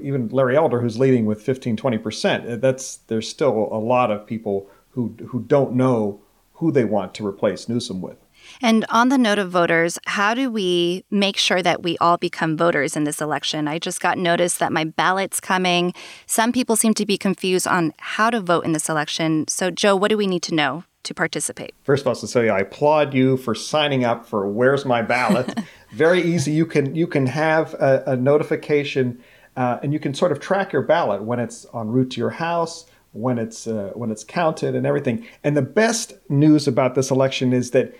even 0.02 0.28
Larry 0.28 0.56
Elder, 0.56 0.80
who's 0.80 0.98
leading 0.98 1.24
with 1.24 1.40
15, 1.40 1.74
20%, 1.76 2.60
that's, 2.60 2.96
there's 3.06 3.28
still 3.28 3.68
a 3.72 3.78
lot 3.78 4.10
of 4.10 4.26
people 4.26 4.68
who, 4.90 5.16
who 5.28 5.40
don't 5.40 5.72
know 5.72 6.20
who 6.54 6.70
they 6.70 6.84
want 6.84 7.14
to 7.14 7.26
replace 7.26 7.70
Newsom 7.70 8.02
with. 8.02 8.18
And 8.60 8.84
on 8.88 9.08
the 9.08 9.18
note 9.18 9.38
of 9.38 9.50
voters, 9.50 9.98
how 10.06 10.34
do 10.34 10.50
we 10.50 11.04
make 11.10 11.36
sure 11.36 11.62
that 11.62 11.82
we 11.82 11.96
all 11.98 12.16
become 12.16 12.56
voters 12.56 12.96
in 12.96 13.04
this 13.04 13.20
election? 13.20 13.68
I 13.68 13.78
just 13.78 14.00
got 14.00 14.18
notice 14.18 14.58
that 14.58 14.72
my 14.72 14.84
ballot's 14.84 15.40
coming. 15.40 15.94
Some 16.26 16.52
people 16.52 16.76
seem 16.76 16.94
to 16.94 17.06
be 17.06 17.16
confused 17.16 17.66
on 17.66 17.92
how 17.98 18.30
to 18.30 18.40
vote 18.40 18.64
in 18.64 18.72
this 18.72 18.88
election. 18.88 19.46
So, 19.48 19.70
Joe, 19.70 19.96
what 19.96 20.08
do 20.08 20.16
we 20.16 20.26
need 20.26 20.42
to 20.44 20.54
know 20.54 20.84
to 21.04 21.14
participate? 21.14 21.74
First 21.82 22.02
of 22.02 22.08
all, 22.08 22.14
Cecilia, 22.14 22.52
I 22.52 22.60
applaud 22.60 23.14
you 23.14 23.36
for 23.36 23.54
signing 23.54 24.04
up 24.04 24.26
for 24.26 24.46
Where's 24.48 24.84
My 24.84 25.02
Ballot. 25.02 25.58
Very 25.92 26.22
easy. 26.22 26.52
You 26.52 26.66
can 26.66 26.94
you 26.94 27.06
can 27.06 27.26
have 27.26 27.74
a, 27.74 28.02
a 28.06 28.16
notification, 28.16 29.22
uh, 29.56 29.78
and 29.82 29.92
you 29.92 29.98
can 29.98 30.14
sort 30.14 30.32
of 30.32 30.40
track 30.40 30.72
your 30.72 30.82
ballot 30.82 31.22
when 31.22 31.38
it's 31.38 31.66
en 31.74 31.88
route 31.88 32.10
to 32.12 32.20
your 32.20 32.30
house, 32.30 32.86
when 33.12 33.38
it's 33.38 33.66
uh, 33.66 33.92
when 33.94 34.10
it's 34.10 34.24
counted, 34.24 34.74
and 34.74 34.86
everything. 34.86 35.26
And 35.44 35.56
the 35.56 35.62
best 35.62 36.14
news 36.28 36.66
about 36.66 36.94
this 36.94 37.10
election 37.10 37.52
is 37.52 37.72
that 37.72 37.94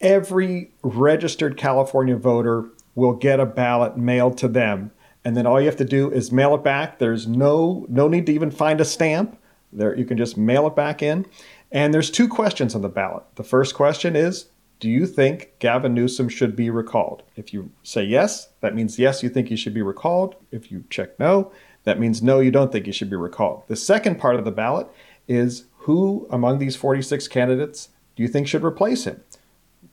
every 0.00 0.72
registered 0.82 1.56
California 1.56 2.16
voter 2.16 2.70
will 2.94 3.14
get 3.14 3.40
a 3.40 3.46
ballot 3.46 3.96
mailed 3.96 4.38
to 4.38 4.48
them. 4.48 4.90
And 5.24 5.36
then 5.36 5.46
all 5.46 5.60
you 5.60 5.66
have 5.66 5.76
to 5.76 5.84
do 5.84 6.10
is 6.10 6.32
mail 6.32 6.54
it 6.54 6.64
back. 6.64 6.98
There's 6.98 7.26
no 7.26 7.86
no 7.88 8.08
need 8.08 8.26
to 8.26 8.32
even 8.32 8.50
find 8.50 8.80
a 8.80 8.84
stamp. 8.84 9.38
There 9.72 9.96
you 9.96 10.04
can 10.04 10.16
just 10.16 10.36
mail 10.36 10.66
it 10.66 10.76
back 10.76 11.02
in. 11.02 11.26
And 11.70 11.92
there's 11.92 12.10
two 12.10 12.28
questions 12.28 12.74
on 12.74 12.82
the 12.82 12.88
ballot. 12.88 13.24
The 13.34 13.44
first 13.44 13.74
question 13.74 14.16
is 14.16 14.46
do 14.80 14.88
you 14.88 15.06
think 15.06 15.52
Gavin 15.58 15.92
Newsom 15.92 16.28
should 16.28 16.54
be 16.54 16.70
recalled? 16.70 17.24
If 17.34 17.52
you 17.52 17.70
say 17.82 18.04
yes, 18.04 18.48
that 18.60 18.76
means 18.76 18.98
yes, 18.98 19.22
you 19.22 19.28
think 19.28 19.48
he 19.48 19.56
should 19.56 19.74
be 19.74 19.82
recalled. 19.82 20.36
If 20.52 20.70
you 20.70 20.84
check 20.88 21.18
no, 21.18 21.52
that 21.84 21.98
means 21.98 22.22
no, 22.22 22.38
you 22.38 22.50
don't 22.50 22.70
think 22.70 22.86
he 22.86 22.92
should 22.92 23.10
be 23.10 23.16
recalled. 23.16 23.64
The 23.66 23.76
second 23.76 24.20
part 24.20 24.36
of 24.36 24.44
the 24.44 24.52
ballot 24.52 24.86
is 25.26 25.64
who 25.78 26.28
among 26.30 26.58
these 26.58 26.76
46 26.76 27.28
candidates 27.28 27.88
do 28.14 28.22
you 28.22 28.28
think 28.28 28.46
should 28.46 28.64
replace 28.64 29.04
him? 29.04 29.22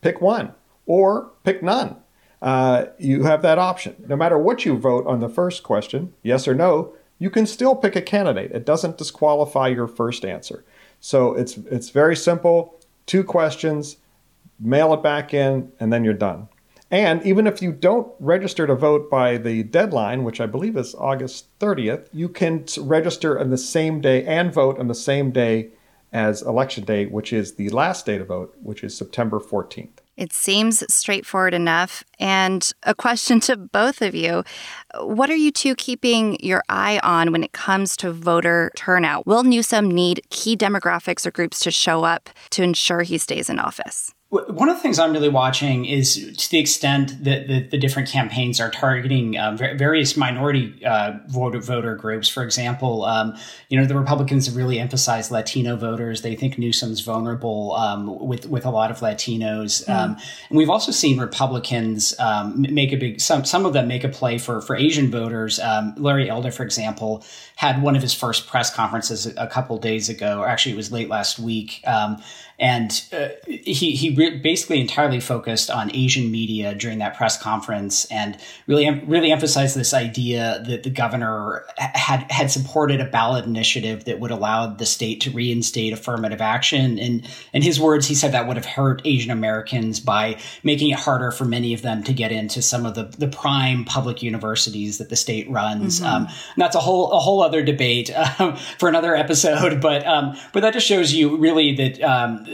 Pick 0.06 0.22
one 0.22 0.54
or 0.86 1.32
pick 1.44 1.64
none. 1.64 1.96
Uh, 2.40 2.86
you 3.00 3.24
have 3.24 3.42
that 3.42 3.58
option. 3.58 3.96
No 4.08 4.16
matter 4.16 4.38
what 4.38 4.64
you 4.64 4.78
vote 4.78 5.08
on 5.08 5.20
the 5.20 5.28
first 5.28 5.64
question, 5.64 6.14
yes 6.22 6.48
or 6.48 6.54
no, 6.54 6.94
you 7.18 7.32
can 7.32 7.48
still 7.48 7.76
pick 7.76 7.96
a 7.96 8.04
candidate. 8.04 8.52
It 8.52 8.68
doesn't 8.68 9.00
disqualify 9.00 9.70
your 9.70 9.88
first 9.88 10.24
answer. 10.24 10.64
So 11.00 11.34
it's 11.34 11.58
it's 11.58 11.90
very 11.90 12.16
simple. 12.16 12.80
Two 13.08 13.24
questions, 13.24 13.98
mail 14.60 14.94
it 14.94 15.02
back 15.02 15.34
in, 15.34 15.72
and 15.80 15.92
then 15.92 16.04
you're 16.04 16.14
done. 16.14 16.50
And 16.92 17.26
even 17.26 17.48
if 17.48 17.64
you 17.64 17.72
don't 17.72 18.14
register 18.20 18.68
to 18.68 18.76
vote 18.76 19.10
by 19.10 19.38
the 19.38 19.64
deadline, 19.64 20.24
which 20.24 20.40
I 20.40 20.46
believe 20.46 20.78
is 20.78 20.94
August 20.94 21.48
30th, 21.60 22.08
you 22.14 22.30
can 22.30 22.66
register 22.80 23.40
on 23.40 23.50
the 23.50 23.58
same 23.58 24.02
day 24.02 24.24
and 24.24 24.54
vote 24.54 24.78
on 24.78 24.88
the 24.88 24.94
same 24.94 25.32
day 25.32 25.70
as 26.16 26.42
election 26.42 26.86
day, 26.86 27.06
which 27.08 27.34
is 27.34 27.56
the 27.56 27.68
last 27.70 28.06
day 28.06 28.18
to 28.18 28.24
vote, 28.24 28.56
which 28.64 28.86
is 28.86 28.98
September 28.98 29.38
14th. 29.38 29.90
It 30.16 30.32
seems 30.32 30.82
straightforward 30.92 31.54
enough. 31.54 32.06
And 32.20 32.72
a 32.84 32.96
question 32.96 33.42
to 33.42 33.58
both 33.58 34.02
of 34.02 34.16
you 34.16 34.46
What 35.02 35.30
are 35.30 35.36
you 35.36 35.52
two 35.52 35.76
keeping 35.76 36.40
your 36.40 36.64
eye 36.70 37.02
on 37.04 37.34
when 37.34 37.44
it 37.44 37.52
comes 37.52 37.98
to 37.98 38.14
voter 38.14 38.72
turnout? 38.78 39.28
Will 39.28 39.44
Newsom 39.44 39.92
need 39.92 40.22
key 40.30 40.56
demographics 40.56 41.26
or 41.26 41.32
groups 41.32 41.60
to 41.60 41.70
show 41.70 42.06
up 42.06 42.30
to 42.52 42.64
ensure 42.64 43.02
he 43.02 43.18
stays 43.18 43.50
in 43.50 43.60
office? 43.60 44.15
One 44.30 44.70
of 44.70 44.78
the 44.78 44.82
things 44.82 44.98
I'm 44.98 45.14
really 45.14 45.30
watching 45.30 45.86
is 45.86 46.36
to 46.36 46.50
the 46.50 46.58
extent 46.58 47.24
that 47.24 47.48
the, 47.48 47.68
the 47.70 47.78
different 47.78 48.10
campaigns 48.10 48.60
are 48.60 48.72
targeting 48.72 49.38
um, 49.38 49.56
various 49.56 50.18
minority 50.18 50.84
uh, 50.84 51.20
voter, 51.28 51.60
voter 51.60 51.96
groups. 51.96 52.28
For 52.28 52.44
example, 52.44 53.06
um, 53.06 53.38
you 53.70 53.80
know 53.80 53.86
the 53.86 53.98
Republicans 53.98 54.48
have 54.48 54.56
really 54.56 54.80
emphasized 54.80 55.30
Latino 55.30 55.76
voters. 55.76 56.24
They 56.24 56.36
think 56.36 56.58
Newsom's 56.58 57.02
vulnerable 57.02 57.74
um, 57.74 58.18
with 58.20 58.48
with 58.50 58.66
a 58.66 58.72
lot 58.72 58.90
of 58.90 58.98
Latinos, 58.98 59.86
mm. 59.86 60.20
and 60.50 60.58
we've 60.58 60.72
also 60.72 60.92
seen 60.92 61.20
Republicans 61.20 62.20
um, 62.20 62.66
make 62.68 62.92
a 62.92 62.98
big 62.98 63.22
some 63.22 63.46
some 63.46 63.64
of 63.64 63.74
them 63.74 63.88
make 63.88 64.04
a 64.04 64.10
play 64.10 64.40
for 64.40 64.60
for 64.60 64.76
Asian 64.76 65.12
voters. 65.12 65.60
Um, 65.60 65.94
Larry 65.98 66.32
Elder, 66.32 66.50
for 66.50 66.64
example, 66.64 67.24
had 67.58 67.80
one 67.84 67.96
of 67.96 68.02
his 68.02 68.14
first 68.14 68.48
press 68.48 68.74
conferences 68.74 69.28
a, 69.28 69.44
a 69.44 69.48
couple 69.48 69.78
days 69.78 70.10
ago, 70.10 70.40
or 70.40 70.48
actually 70.48 70.74
it 70.74 70.78
was 70.78 70.92
late 70.92 71.10
last 71.10 71.38
week 71.38 71.84
and 72.58 73.04
uh, 73.12 73.30
he 73.48 73.92
he 73.92 74.16
re- 74.16 74.38
basically 74.38 74.80
entirely 74.80 75.20
focused 75.20 75.70
on 75.70 75.94
Asian 75.94 76.32
media 76.32 76.74
during 76.74 77.00
that 77.00 77.16
press 77.18 77.42
conference, 77.42 78.06
and 78.06 78.38
really 78.66 78.90
really 79.06 79.32
emphasized 79.32 79.76
this 79.76 79.94
idea 79.94 80.64
that 80.68 80.84
the 80.84 80.90
governor 80.90 81.66
had 81.78 82.30
had 82.32 82.50
supported 82.50 83.02
a 83.02 83.06
ballot 83.06 83.46
initiative 83.46 84.06
that 84.06 84.20
would 84.20 84.32
allow 84.32 84.68
the 84.68 84.86
state 84.86 85.20
to 85.22 85.32
reinstate 85.32 85.92
affirmative 85.92 86.40
action. 86.40 86.98
And 86.98 87.28
in 87.52 87.62
his 87.62 87.80
words, 87.80 88.08
he 88.08 88.16
said 88.16 88.32
that 88.32 88.48
would 88.48 88.58
have 88.58 88.66
hurt 88.66 89.02
Asian 89.04 89.32
Americans 89.32 90.00
by 90.00 90.40
making 90.64 90.92
it 90.92 91.00
harder 91.00 91.32
for 91.32 91.44
many 91.44 91.74
of 91.74 91.82
them 91.82 92.04
to 92.04 92.14
get 92.14 92.32
into 92.32 92.62
some 92.62 92.86
of 92.86 92.96
the 92.96 93.04
the 93.04 93.28
prime 93.28 93.84
public 93.84 94.24
universities 94.24 94.98
that 95.00 95.10
the 95.10 95.18
state 95.18 95.50
runs. 95.50 96.00
Mm-hmm. 96.00 96.06
Um, 96.06 96.28
that's 96.56 96.76
a 96.76 96.80
whole 96.80 97.12
a 97.12 97.20
whole 97.20 97.44
other 97.44 97.64
debate 97.64 98.12
um, 98.40 98.56
for 98.80 98.88
another 98.88 99.14
episode, 99.14 99.82
but 99.82 100.08
um, 100.08 100.38
but 100.54 100.62
that 100.62 100.74
just 100.74 100.88
shows 100.88 101.14
you 101.14 101.36
really 101.36 101.76
that 101.76 102.02
um, 102.02 102.45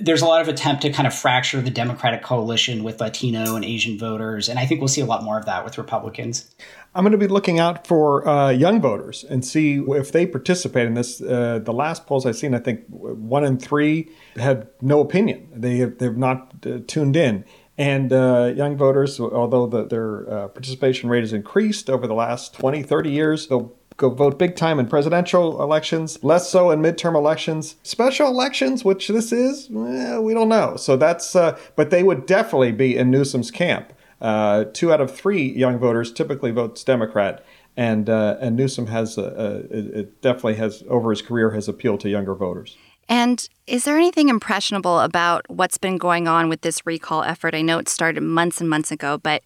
there's 0.00 0.22
a 0.22 0.26
lot 0.26 0.40
of 0.40 0.48
attempt 0.48 0.82
to 0.82 0.90
kind 0.90 1.06
of 1.06 1.14
fracture 1.14 1.60
the 1.60 1.70
Democratic 1.70 2.22
coalition 2.22 2.84
with 2.84 3.00
Latino 3.00 3.56
and 3.56 3.64
Asian 3.64 3.98
voters, 3.98 4.48
and 4.48 4.58
I 4.58 4.66
think 4.66 4.80
we'll 4.80 4.88
see 4.88 5.00
a 5.00 5.06
lot 5.06 5.22
more 5.22 5.38
of 5.38 5.46
that 5.46 5.64
with 5.64 5.78
Republicans. 5.78 6.54
I'm 6.94 7.04
going 7.04 7.12
to 7.12 7.18
be 7.18 7.28
looking 7.28 7.60
out 7.60 7.86
for 7.86 8.26
uh, 8.26 8.50
young 8.50 8.80
voters 8.80 9.24
and 9.24 9.44
see 9.44 9.76
if 9.76 10.10
they 10.10 10.26
participate 10.26 10.86
in 10.86 10.94
this. 10.94 11.20
Uh, 11.20 11.60
the 11.62 11.72
last 11.72 12.06
polls 12.06 12.26
I've 12.26 12.36
seen, 12.36 12.54
I 12.54 12.58
think 12.58 12.84
one 12.88 13.44
in 13.44 13.58
three 13.58 14.10
had 14.36 14.68
no 14.80 15.00
opinion. 15.00 15.48
They 15.54 15.76
have, 15.78 15.98
they've 15.98 16.16
not 16.16 16.54
uh, 16.66 16.78
tuned 16.86 17.16
in. 17.16 17.44
And 17.78 18.12
uh, 18.12 18.52
young 18.54 18.76
voters, 18.76 19.18
although 19.18 19.66
the, 19.66 19.86
their 19.86 20.30
uh, 20.30 20.48
participation 20.48 21.08
rate 21.08 21.22
has 21.22 21.32
increased 21.32 21.88
over 21.88 22.06
the 22.06 22.14
last 22.14 22.52
20, 22.54 22.82
30 22.82 23.10
years, 23.10 23.46
they'll 23.46 23.74
go 24.00 24.08
vote 24.08 24.38
big 24.38 24.56
time 24.56 24.80
in 24.80 24.86
presidential 24.86 25.62
elections, 25.62 26.18
less 26.24 26.50
so 26.50 26.70
in 26.70 26.80
midterm 26.80 27.14
elections. 27.14 27.76
Special 27.82 28.26
elections, 28.28 28.82
which 28.82 29.08
this 29.08 29.30
is, 29.30 29.68
eh, 29.68 30.18
we 30.18 30.32
don't 30.32 30.48
know. 30.48 30.76
So 30.76 30.96
that's, 30.96 31.36
uh, 31.36 31.58
but 31.76 31.90
they 31.90 32.02
would 32.02 32.24
definitely 32.24 32.72
be 32.72 32.96
in 32.96 33.10
Newsom's 33.10 33.50
camp. 33.50 33.92
Uh, 34.20 34.64
two 34.72 34.92
out 34.92 35.00
of 35.00 35.14
three 35.14 35.50
young 35.52 35.78
voters 35.78 36.12
typically 36.12 36.50
votes 36.50 36.82
Democrat, 36.82 37.44
and 37.76 38.10
uh, 38.10 38.36
and 38.40 38.56
Newsom 38.56 38.86
has 38.88 39.16
a, 39.16 39.22
a, 39.22 40.00
it 40.00 40.20
definitely 40.20 40.56
has 40.56 40.82
over 40.88 41.10
his 41.10 41.22
career 41.22 41.50
has 41.50 41.68
appealed 41.68 42.00
to 42.00 42.08
younger 42.10 42.34
voters. 42.34 42.76
And 43.08 43.48
is 43.66 43.84
there 43.84 43.96
anything 43.96 44.28
impressionable 44.28 45.00
about 45.00 45.48
what's 45.48 45.78
been 45.78 45.96
going 45.96 46.28
on 46.28 46.48
with 46.48 46.60
this 46.60 46.84
recall 46.84 47.22
effort? 47.22 47.54
I 47.54 47.62
know 47.62 47.78
it 47.78 47.88
started 47.88 48.20
months 48.20 48.60
and 48.60 48.68
months 48.68 48.92
ago, 48.92 49.18
but 49.18 49.42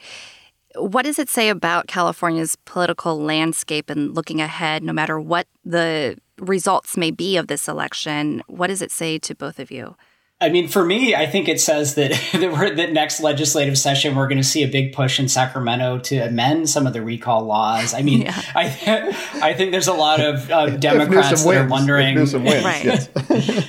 what 0.76 1.04
does 1.04 1.19
it 1.19 1.28
say 1.28 1.49
about 1.49 1.87
California's 1.87 2.57
political 2.64 3.19
landscape 3.19 3.90
and 3.90 4.14
looking 4.14 4.40
ahead, 4.40 4.83
no 4.83 4.93
matter 4.93 5.21
what 5.21 5.47
the 5.64 6.16
results 6.38 6.97
may 6.97 7.11
be 7.11 7.37
of 7.37 7.47
this 7.47 7.69
election? 7.69 8.43
What 8.47 8.69
does 8.69 8.83
it 8.83 8.90
say 8.90 9.19
to 9.19 9.35
both 9.35 9.59
of 9.59 9.71
you? 9.71 9.97
I 10.40 10.50
mean, 10.50 10.69
for 10.69 10.85
me, 10.85 11.14
I 11.14 11.26
think 11.26 11.49
it 11.49 11.61
says 11.61 11.95
that 11.95 12.11
that, 12.33 12.76
that 12.76 12.93
next 12.93 13.21
legislative 13.21 13.78
session 13.78 14.14
we're 14.14 14.26
going 14.26 14.38
to 14.38 14.45
see 14.45 14.62
a 14.62 14.69
big 14.69 14.93
push 14.93 15.19
in 15.19 15.28
Sacramento 15.28 16.00
to 16.00 16.19
amend 16.19 16.69
some 16.69 16.87
of 16.87 16.93
the 16.93 17.02
recall 17.02 17.45
laws. 17.45 17.95
I 17.95 18.02
mean, 18.02 18.23
yeah. 18.23 18.43
I 18.54 18.64
I 19.43 19.54
think 19.54 19.71
there's 19.71 19.88
a 19.88 19.95
lot 19.95 20.21
of 20.21 20.50
uh, 20.50 20.66
Democrats 20.76 21.43
that 21.43 21.49
wins, 21.49 21.61
are 21.61 21.69
wondering, 21.69 22.16
wins, 22.16 22.35
right? 22.35 22.85
Yes. 22.85 23.09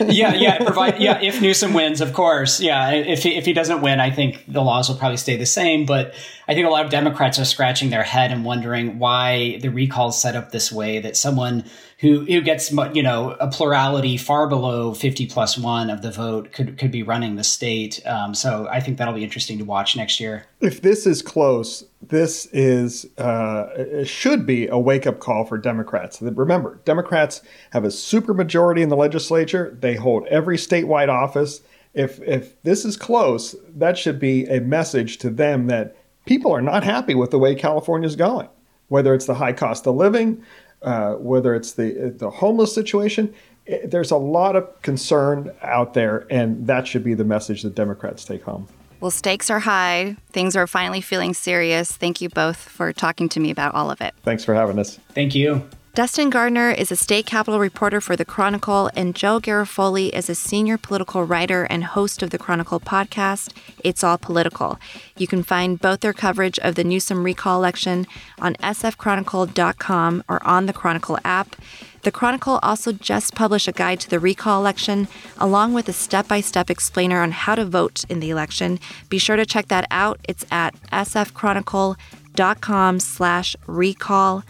yeah, 0.09 0.33
yeah, 0.33 0.57
provide, 0.57 0.99
yeah. 0.99 1.21
If 1.21 1.41
Newsom 1.41 1.73
wins, 1.73 2.01
of 2.01 2.13
course, 2.13 2.59
yeah. 2.59 2.91
If 2.91 3.23
he, 3.23 3.35
if 3.35 3.45
he 3.45 3.53
doesn't 3.53 3.81
win, 3.81 3.99
I 3.99 4.09
think 4.09 4.43
the 4.47 4.61
laws 4.61 4.89
will 4.89 4.97
probably 4.97 5.17
stay 5.17 5.37
the 5.37 5.45
same. 5.45 5.85
But 5.85 6.15
I 6.47 6.53
think 6.53 6.67
a 6.67 6.69
lot 6.69 6.85
of 6.85 6.91
Democrats 6.91 7.39
are 7.39 7.45
scratching 7.45 7.89
their 7.89 8.03
head 8.03 8.31
and 8.31 8.45
wondering 8.45 8.99
why 8.99 9.57
the 9.61 9.69
recall 9.69 10.09
is 10.09 10.21
set 10.21 10.35
up 10.35 10.51
this 10.51 10.71
way. 10.71 10.99
That 10.99 11.17
someone 11.17 11.65
who 11.99 12.25
who 12.25 12.41
gets 12.41 12.71
you 12.93 13.01
know 13.01 13.31
a 13.39 13.47
plurality 13.47 14.17
far 14.17 14.47
below 14.47 14.93
50 14.93 15.27
plus 15.27 15.57
one 15.57 15.89
of 15.89 16.01
the 16.01 16.11
vote 16.11 16.51
could 16.51 16.77
could 16.77 16.91
be 16.91 17.03
running 17.03 17.35
the 17.35 17.43
state. 17.43 18.05
Um, 18.05 18.35
so 18.35 18.67
I 18.69 18.79
think 18.79 18.97
that'll 18.97 19.13
be 19.13 19.23
interesting 19.23 19.57
to 19.57 19.65
watch 19.65 19.95
next 19.95 20.19
year. 20.19 20.45
If 20.61 20.81
this 20.81 21.07
is 21.07 21.21
close, 21.21 21.83
this 22.01 22.45
is 22.47 23.05
uh, 23.17 24.03
should 24.03 24.45
be 24.45 24.67
a 24.67 24.77
wake 24.77 25.07
up 25.07 25.19
call 25.19 25.45
for 25.45 25.57
Democrats. 25.57 26.21
Remember, 26.21 26.79
Democrats 26.85 27.41
have 27.71 27.83
a 27.83 27.89
supermajority 27.89 28.81
in 28.81 28.89
the 28.89 28.97
legislature. 28.97 29.75
They 29.79 29.95
hold 29.95 30.27
every 30.27 30.57
statewide 30.57 31.09
office. 31.09 31.61
If 31.93 32.21
if 32.21 32.61
this 32.63 32.85
is 32.85 32.97
close, 32.97 33.55
that 33.75 33.97
should 33.97 34.19
be 34.19 34.45
a 34.45 34.59
message 34.59 35.17
to 35.19 35.29
them 35.29 35.67
that 35.67 35.95
people 36.25 36.51
are 36.51 36.61
not 36.61 36.83
happy 36.83 37.15
with 37.15 37.31
the 37.31 37.39
way 37.39 37.55
California 37.55 38.07
is 38.07 38.15
going. 38.15 38.49
Whether 38.87 39.13
it's 39.15 39.25
the 39.25 39.35
high 39.35 39.53
cost 39.53 39.87
of 39.87 39.95
living, 39.95 40.43
uh, 40.81 41.13
whether 41.13 41.55
it's 41.55 41.73
the 41.73 42.13
the 42.15 42.29
homeless 42.29 42.73
situation. 42.73 43.33
It, 43.65 43.89
there's 43.89 44.11
a 44.11 44.17
lot 44.17 44.55
of 44.55 44.81
concern 44.83 45.51
out 45.63 45.95
there, 45.95 46.27
and 46.29 46.67
that 46.67 46.87
should 46.87 47.03
be 47.03 47.15
the 47.15 47.23
message 47.23 47.63
that 47.63 47.73
Democrats 47.73 48.23
take 48.23 48.43
home. 48.43 48.67
Well, 48.99 49.11
stakes 49.11 49.49
are 49.49 49.59
high. 49.59 50.17
Things 50.31 50.55
are 50.55 50.67
finally 50.67 51.01
feeling 51.01 51.33
serious. 51.33 51.91
Thank 51.91 52.21
you 52.21 52.29
both 52.29 52.57
for 52.57 52.93
talking 52.93 53.27
to 53.29 53.39
me 53.39 53.51
about 53.51 53.73
all 53.73 53.91
of 53.91 54.01
it. 54.01 54.13
Thanks 54.23 54.45
for 54.45 54.53
having 54.53 54.79
us. 54.79 54.99
Thank 55.13 55.35
you. 55.35 55.67
Dustin 55.95 56.29
Gardiner 56.29 56.69
is 56.71 56.91
a 56.91 56.95
state 56.97 57.25
capitol 57.25 57.57
reporter 57.57 58.01
for 58.01 58.17
The 58.17 58.25
Chronicle, 58.25 58.91
and 58.97 59.15
Joe 59.15 59.39
Garofoli 59.39 60.09
is 60.09 60.29
a 60.29 60.35
senior 60.35 60.77
political 60.77 61.23
writer 61.23 61.63
and 61.63 61.85
host 61.85 62.21
of 62.21 62.31
the 62.31 62.37
Chronicle 62.37 62.81
podcast, 62.81 63.53
It's 63.81 64.03
All 64.03 64.17
Political. 64.17 64.77
You 65.15 65.25
can 65.25 65.41
find 65.41 65.79
both 65.79 66.01
their 66.01 66.11
coverage 66.11 66.59
of 66.59 66.75
the 66.75 66.83
Newsom 66.83 67.23
recall 67.23 67.55
election 67.55 68.07
on 68.41 68.55
sfchronicle.com 68.55 70.25
or 70.27 70.45
on 70.45 70.65
the 70.65 70.73
Chronicle 70.73 71.17
app. 71.23 71.55
The 72.01 72.11
Chronicle 72.11 72.59
also 72.61 72.91
just 72.91 73.33
published 73.33 73.69
a 73.69 73.71
guide 73.71 74.01
to 74.01 74.09
the 74.09 74.19
recall 74.19 74.59
election, 74.59 75.07
along 75.37 75.71
with 75.71 75.87
a 75.87 75.93
step 75.93 76.27
by 76.27 76.41
step 76.41 76.69
explainer 76.69 77.21
on 77.21 77.31
how 77.31 77.55
to 77.55 77.63
vote 77.63 78.03
in 78.09 78.19
the 78.19 78.31
election. 78.31 78.81
Be 79.07 79.17
sure 79.17 79.37
to 79.37 79.45
check 79.45 79.69
that 79.69 79.87
out. 79.91 80.19
It's 80.27 80.45
at 80.51 80.75
sfchronicle.com 80.91 82.99
slash 82.99 83.55
recall 83.65 84.43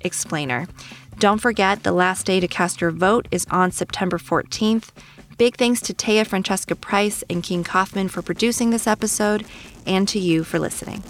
explainer. 0.00 0.66
Don't 1.18 1.40
forget, 1.40 1.82
the 1.82 1.92
last 1.92 2.26
day 2.26 2.40
to 2.40 2.48
cast 2.48 2.80
your 2.80 2.90
vote 2.90 3.28
is 3.30 3.46
on 3.50 3.70
September 3.70 4.18
14th. 4.18 4.90
Big 5.38 5.56
thanks 5.56 5.80
to 5.80 5.94
Taya 5.94 6.26
Francesca 6.26 6.76
Price 6.76 7.24
and 7.28 7.42
King 7.42 7.64
Kaufman 7.64 8.08
for 8.08 8.22
producing 8.22 8.70
this 8.70 8.86
episode, 8.86 9.44
and 9.86 10.06
to 10.08 10.18
you 10.18 10.44
for 10.44 10.58
listening. 10.58 11.02